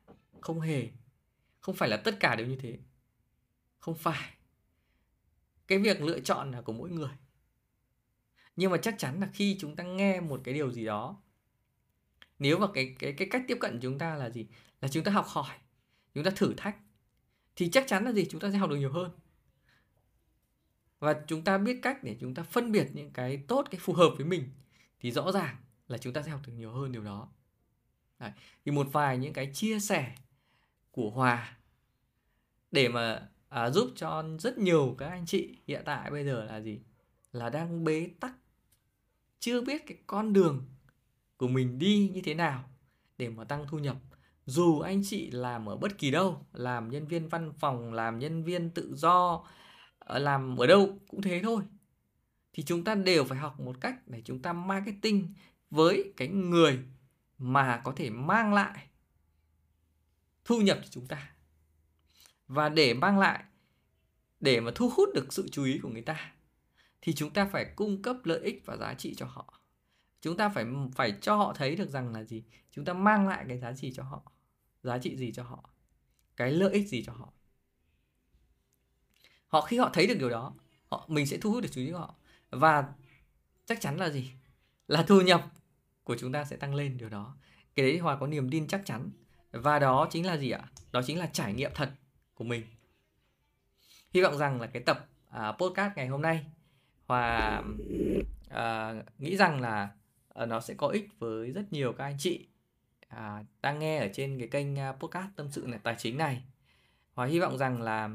Không 0.41 0.59
hề. 0.59 0.87
Không 1.59 1.75
phải 1.75 1.89
là 1.89 1.97
tất 1.97 2.19
cả 2.19 2.35
đều 2.35 2.47
như 2.47 2.55
thế. 2.55 2.77
Không 3.79 3.95
phải. 3.95 4.29
Cái 5.67 5.77
việc 5.77 6.01
lựa 6.01 6.19
chọn 6.19 6.51
là 6.51 6.61
của 6.61 6.73
mỗi 6.73 6.89
người 6.89 7.09
nhưng 8.55 8.71
mà 8.71 8.77
chắc 8.77 8.95
chắn 8.97 9.19
là 9.19 9.29
khi 9.33 9.57
chúng 9.59 9.75
ta 9.75 9.83
nghe 9.83 10.19
một 10.19 10.41
cái 10.43 10.53
điều 10.53 10.71
gì 10.71 10.85
đó 10.85 11.21
nếu 12.39 12.59
mà 12.59 12.67
cái 12.73 12.95
cái 12.99 13.13
cái 13.13 13.27
cách 13.31 13.43
tiếp 13.47 13.57
cận 13.59 13.79
chúng 13.81 13.97
ta 13.99 14.15
là 14.15 14.29
gì? 14.29 14.47
Là 14.81 14.87
chúng 14.87 15.03
ta 15.03 15.11
học 15.11 15.25
hỏi 15.27 15.55
chúng 16.13 16.23
ta 16.23 16.31
thử 16.35 16.53
thách 16.57 16.77
thì 17.55 17.69
chắc 17.69 17.87
chắn 17.87 18.05
là 18.05 18.11
gì? 18.11 18.25
Chúng 18.29 18.41
ta 18.41 18.51
sẽ 18.51 18.57
học 18.57 18.69
được 18.69 18.75
nhiều 18.75 18.91
hơn. 18.91 19.11
Và 20.99 21.15
chúng 21.27 21.43
ta 21.43 21.57
biết 21.57 21.79
cách 21.81 22.03
để 22.03 22.17
chúng 22.19 22.33
ta 22.33 22.43
phân 22.43 22.71
biệt 22.71 22.87
những 22.93 23.11
cái 23.11 23.37
tốt 23.47 23.67
cái 23.71 23.79
phù 23.79 23.93
hợp 23.93 24.09
với 24.17 24.25
mình 24.25 24.49
thì 24.99 25.11
rõ 25.11 25.31
ràng 25.31 25.55
là 25.87 25.97
chúng 25.97 26.13
ta 26.13 26.21
sẽ 26.21 26.31
học 26.31 26.41
được 26.47 26.53
nhiều 26.53 26.71
hơn 26.71 26.91
điều 26.91 27.03
đó. 27.03 27.31
Đấy. 28.19 28.31
thì 28.65 28.71
một 28.71 28.87
vài 28.91 29.17
những 29.17 29.33
cái 29.33 29.51
chia 29.53 29.79
sẻ 29.79 30.15
của 30.91 31.09
hòa 31.09 31.57
để 32.71 32.87
mà 32.87 33.29
à, 33.49 33.69
giúp 33.69 33.91
cho 33.95 34.23
rất 34.39 34.57
nhiều 34.57 34.95
các 34.97 35.07
anh 35.07 35.25
chị 35.25 35.57
hiện 35.67 35.81
tại 35.85 36.11
bây 36.11 36.25
giờ 36.25 36.45
là 36.45 36.61
gì? 36.61 36.79
Là 37.31 37.49
đang 37.49 37.83
bế 37.83 38.09
tắc 38.19 38.33
chưa 39.45 39.61
biết 39.61 39.87
cái 39.87 39.97
con 40.07 40.33
đường 40.33 40.65
của 41.37 41.47
mình 41.47 41.79
đi 41.79 42.11
như 42.13 42.21
thế 42.21 42.33
nào 42.33 42.63
để 43.17 43.29
mà 43.29 43.43
tăng 43.43 43.65
thu 43.67 43.79
nhập. 43.79 43.97
Dù 44.45 44.79
anh 44.79 45.01
chị 45.05 45.31
làm 45.31 45.69
ở 45.69 45.77
bất 45.77 45.97
kỳ 45.97 46.11
đâu, 46.11 46.45
làm 46.53 46.89
nhân 46.89 47.07
viên 47.07 47.29
văn 47.29 47.53
phòng, 47.59 47.93
làm 47.93 48.19
nhân 48.19 48.43
viên 48.43 48.69
tự 48.69 48.95
do 48.95 49.45
ờ, 49.99 50.19
làm 50.19 50.57
ở 50.57 50.67
đâu 50.67 50.99
cũng 51.07 51.21
thế 51.21 51.41
thôi, 51.43 51.63
thì 52.53 52.63
chúng 52.63 52.83
ta 52.83 52.95
đều 52.95 53.23
phải 53.23 53.37
học 53.37 53.59
một 53.59 53.81
cách 53.81 54.07
để 54.07 54.21
chúng 54.25 54.41
ta 54.41 54.53
marketing 54.53 55.33
với 55.69 56.13
cái 56.17 56.27
người 56.27 56.79
mà 57.37 57.81
có 57.83 57.93
thể 57.95 58.09
mang 58.09 58.53
lại 58.53 58.87
thu 60.45 60.61
nhập 60.61 60.79
cho 60.81 60.87
chúng 60.91 61.07
ta. 61.07 61.29
Và 62.47 62.69
để 62.69 62.93
mang 62.93 63.19
lại, 63.19 63.43
để 64.39 64.59
mà 64.59 64.71
thu 64.75 64.91
hút 64.95 65.09
được 65.15 65.33
sự 65.33 65.47
chú 65.51 65.63
ý 65.63 65.79
của 65.79 65.89
người 65.89 66.01
ta 66.01 66.34
thì 67.01 67.13
chúng 67.13 67.33
ta 67.33 67.45
phải 67.45 67.65
cung 67.75 68.01
cấp 68.01 68.17
lợi 68.23 68.39
ích 68.39 68.63
và 68.65 68.77
giá 68.77 68.93
trị 68.93 69.15
cho 69.15 69.25
họ. 69.25 69.61
Chúng 70.21 70.37
ta 70.37 70.49
phải 70.49 70.65
phải 70.95 71.13
cho 71.21 71.35
họ 71.35 71.53
thấy 71.53 71.75
được 71.75 71.89
rằng 71.89 72.13
là 72.13 72.23
gì? 72.23 72.43
Chúng 72.71 72.85
ta 72.85 72.93
mang 72.93 73.27
lại 73.27 73.45
cái 73.47 73.57
giá 73.57 73.73
trị 73.73 73.93
cho 73.95 74.03
họ 74.03 74.31
giá 74.83 74.97
trị 74.97 75.17
gì 75.17 75.31
cho 75.31 75.43
họ 75.43 75.69
cái 76.37 76.51
lợi 76.51 76.73
ích 76.73 76.87
gì 76.87 77.03
cho 77.03 77.13
họ. 77.13 77.33
Họ 79.47 79.61
khi 79.61 79.77
họ 79.77 79.89
thấy 79.93 80.07
được 80.07 80.15
điều 80.19 80.29
đó 80.29 80.53
họ 80.87 81.05
mình 81.07 81.25
sẽ 81.25 81.37
thu 81.37 81.51
hút 81.51 81.63
được 81.63 81.69
chú 81.71 81.81
ý 81.81 81.91
của 81.91 81.97
họ. 81.97 82.15
Và 82.49 82.93
chắc 83.65 83.81
chắn 83.81 83.97
là 83.97 84.09
gì? 84.09 84.31
Là 84.87 85.03
thu 85.03 85.21
nhập 85.21 85.51
của 86.03 86.17
chúng 86.17 86.31
ta 86.31 86.45
sẽ 86.45 86.57
tăng 86.57 86.75
lên 86.75 86.97
điều 86.97 87.09
đó. 87.09 87.35
Cái 87.75 87.85
đấy 87.85 87.97
hòa 87.97 88.17
có 88.19 88.27
niềm 88.27 88.49
tin 88.49 88.67
chắc 88.67 88.81
chắn. 88.85 89.09
Và 89.51 89.79
đó 89.79 90.07
chính 90.11 90.25
là 90.25 90.37
gì 90.37 90.51
ạ? 90.51 90.69
Đó 90.91 91.01
chính 91.05 91.19
là 91.19 91.27
trải 91.27 91.53
nghiệm 91.53 91.71
thật 91.75 91.91
của 92.33 92.43
mình. 92.43 92.65
Hy 94.13 94.21
vọng 94.21 94.37
rằng 94.37 94.61
là 94.61 94.67
cái 94.67 94.83
tập 94.85 95.09
uh, 95.29 95.57
podcast 95.57 95.95
ngày 95.95 96.07
hôm 96.07 96.21
nay 96.21 96.45
hòa 97.05 97.59
uh, 97.59 98.25
ờ, 98.49 99.03
nghĩ 99.17 99.37
rằng 99.37 99.61
là 99.61 99.89
uh, 100.41 100.47
nó 100.47 100.59
sẽ 100.59 100.73
có 100.73 100.87
ích 100.87 101.09
với 101.19 101.51
rất 101.51 101.73
nhiều 101.73 101.93
các 101.93 102.03
anh 102.03 102.15
chị. 102.19 102.47
Uh, 103.13 103.45
đang 103.61 103.79
nghe 103.79 103.99
ở 103.99 104.09
trên 104.13 104.39
cái 104.39 104.47
kênh 104.47 104.75
ờ, 104.75 104.91
podcast 104.99 105.27
tâm 105.35 105.51
sự 105.51 105.65
này 105.67 105.79
tài 105.83 105.95
chính 105.97 106.17
này. 106.17 106.43
Hòa 107.13 107.27
hy 107.27 107.39
vọng 107.39 107.57
rằng 107.57 107.81
là 107.81 108.09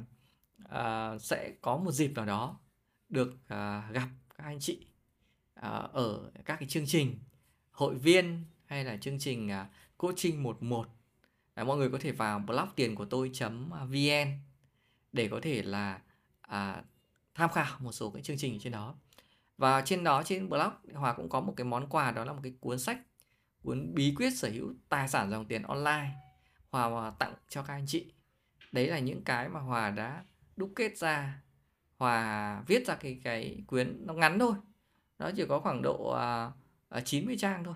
uh, 0.65 1.21
sẽ 1.23 1.53
có 1.61 1.77
một 1.77 1.93
dịp 1.93 2.13
nào 2.15 2.27
đó 2.27 2.61
được 3.09 3.33
uh, 3.33 3.93
gặp 3.93 4.09
các 4.37 4.45
anh 4.45 4.61
chị 4.61 4.87
uh, 5.59 5.93
ở 5.93 6.31
các 6.45 6.57
cái 6.61 6.69
chương 6.69 6.87
trình 6.87 7.19
hội 7.71 7.95
viên 7.95 8.45
hay 8.65 8.85
là 8.85 8.97
chương 8.97 9.19
trình 9.19 9.47
uh, 9.47 9.67
coaching 9.97 10.43
11 10.43 10.87
à, 11.55 11.65
mọi 11.65 11.77
người 11.77 11.89
có 11.91 11.99
thể 12.01 12.13
vào 12.13 12.39
blog 12.39 12.69
tiền 12.77 12.95
của 12.95 13.05
tôi 13.05 13.31
vn 13.89 14.29
để 15.13 15.29
có 15.29 15.41
thể 15.43 15.63
là 15.63 16.01
à, 16.41 16.83
tham 17.35 17.51
khảo 17.51 17.79
một 17.79 17.93
số 17.93 18.11
cái 18.11 18.23
chương 18.23 18.39
trình 18.39 18.59
trên 18.61 18.73
đó. 18.73 18.95
Và 19.57 19.83
trên 19.83 20.05
đó 20.05 20.23
trên 20.23 20.49
blog 20.49 20.73
hòa 20.95 21.13
cũng 21.13 21.29
có 21.29 21.41
một 21.41 21.55
cái 21.57 21.65
món 21.65 21.89
quà 21.89 22.11
đó 22.11 22.25
là 22.25 22.33
một 22.33 22.41
cái 22.43 22.55
cuốn 22.61 22.79
sách 22.79 22.99
cuốn 23.63 23.95
bí 23.95 24.15
quyết 24.17 24.31
sở 24.31 24.51
hữu 24.51 24.75
tài 24.89 25.09
sản 25.09 25.31
dòng 25.31 25.47
tiền 25.47 25.63
online. 25.63 26.11
Hòa 26.71 27.13
tặng 27.19 27.35
cho 27.49 27.63
các 27.63 27.75
anh 27.75 27.87
chị. 27.87 28.13
Đấy 28.73 28.87
là 28.87 28.99
những 28.99 29.25
cái 29.25 29.49
mà 29.49 29.61
hòa 29.61 29.91
đã 29.91 30.25
đúc 30.57 30.73
kết 30.77 30.99
ra 30.99 31.43
hòa 31.97 32.63
viết 32.67 32.87
ra 32.87 32.95
cái 32.95 33.21
cái 33.25 33.63
cuốn 33.67 33.97
nó 34.07 34.15
ngắn 34.15 34.39
thôi. 34.39 34.55
Nó 35.19 35.31
chỉ 35.37 35.45
có 35.49 35.61
khoảng 35.61 35.83
độ 35.83 36.11
à, 36.11 36.51
à, 36.89 36.99
uh, 36.99 37.05
90 37.05 37.37
trang 37.39 37.65
thôi. 37.65 37.75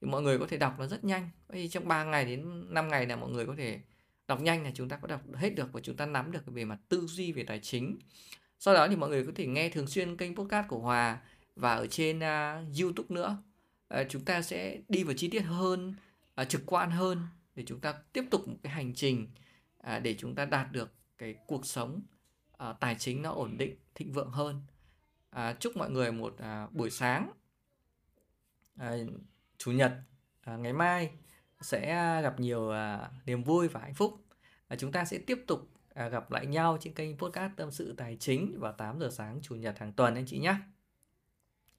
Thì 0.00 0.08
mọi 0.08 0.22
người 0.22 0.38
có 0.38 0.46
thể 0.46 0.56
đọc 0.56 0.78
nó 0.78 0.86
rất 0.86 1.04
nhanh. 1.04 1.30
Thì 1.52 1.68
trong 1.68 1.88
3 1.88 2.04
ngày 2.04 2.24
đến 2.24 2.66
5 2.74 2.88
ngày 2.88 3.06
là 3.06 3.16
mọi 3.16 3.30
người 3.30 3.46
có 3.46 3.54
thể 3.56 3.80
đọc 4.28 4.40
nhanh 4.40 4.64
là 4.64 4.70
chúng 4.74 4.88
ta 4.88 4.96
có 4.96 5.08
đọc 5.08 5.20
hết 5.34 5.50
được 5.50 5.72
và 5.72 5.80
chúng 5.80 5.96
ta 5.96 6.06
nắm 6.06 6.32
được 6.32 6.46
về 6.46 6.64
mặt 6.64 6.78
tư 6.88 7.06
duy 7.06 7.32
về 7.32 7.44
tài 7.44 7.60
chính 7.60 7.98
sau 8.64 8.74
đó 8.74 8.88
thì 8.88 8.96
mọi 8.96 9.10
người 9.10 9.26
có 9.26 9.32
thể 9.34 9.46
nghe 9.46 9.68
thường 9.68 9.86
xuyên 9.86 10.16
kênh 10.16 10.36
podcast 10.36 10.68
của 10.68 10.78
Hòa 10.78 11.20
và 11.56 11.74
ở 11.74 11.86
trên 11.86 12.18
uh, 12.18 12.80
YouTube 12.80 13.06
nữa. 13.08 13.42
Uh, 14.00 14.06
chúng 14.08 14.24
ta 14.24 14.42
sẽ 14.42 14.78
đi 14.88 15.04
vào 15.04 15.14
chi 15.14 15.28
tiết 15.28 15.40
hơn 15.40 15.94
uh, 16.42 16.48
trực 16.48 16.62
quan 16.66 16.90
hơn 16.90 17.26
để 17.54 17.64
chúng 17.66 17.80
ta 17.80 17.92
tiếp 18.12 18.24
tục 18.30 18.48
một 18.48 18.56
cái 18.62 18.72
hành 18.72 18.94
trình 18.94 19.28
uh, 19.78 20.02
để 20.02 20.14
chúng 20.18 20.34
ta 20.34 20.44
đạt 20.44 20.72
được 20.72 20.92
cái 21.18 21.34
cuộc 21.46 21.66
sống 21.66 22.00
uh, 22.52 22.76
tài 22.80 22.96
chính 22.98 23.22
nó 23.22 23.32
ổn 23.32 23.58
định 23.58 23.76
thịnh 23.94 24.12
vượng 24.12 24.30
hơn. 24.30 24.62
Uh, 25.36 25.60
chúc 25.60 25.76
mọi 25.76 25.90
người 25.90 26.12
một 26.12 26.34
uh, 26.34 26.72
buổi 26.72 26.90
sáng. 26.90 27.30
Uh, 28.80 29.10
chủ 29.58 29.72
nhật 29.72 29.92
uh, 30.54 30.60
ngày 30.60 30.72
mai 30.72 31.10
sẽ 31.60 31.86
gặp 32.22 32.40
nhiều 32.40 32.62
uh, 32.62 33.26
niềm 33.26 33.42
vui 33.42 33.68
và 33.68 33.80
hạnh 33.80 33.94
phúc. 33.94 34.24
Uh, 34.72 34.78
chúng 34.78 34.92
ta 34.92 35.04
sẽ 35.04 35.18
tiếp 35.18 35.44
tục 35.46 35.71
À, 35.94 36.08
gặp 36.08 36.30
lại 36.30 36.46
nhau 36.46 36.78
trên 36.80 36.94
kênh 36.94 37.18
podcast 37.18 37.52
tâm 37.56 37.70
sự 37.70 37.94
tài 37.96 38.16
chính 38.20 38.60
vào 38.60 38.72
8 38.72 39.00
giờ 39.00 39.10
sáng 39.10 39.38
chủ 39.42 39.54
nhật 39.54 39.78
hàng 39.78 39.92
tuần 39.92 40.14
anh 40.14 40.26
chị 40.26 40.38
nhé. 40.38 40.54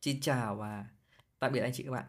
Xin 0.01 0.21
chào 0.21 0.55
và 0.55 0.85
tạm 1.39 1.51
biệt 1.51 1.59
anh 1.59 1.73
chị 1.73 1.83
các 1.83 1.91
bạn. 1.91 2.05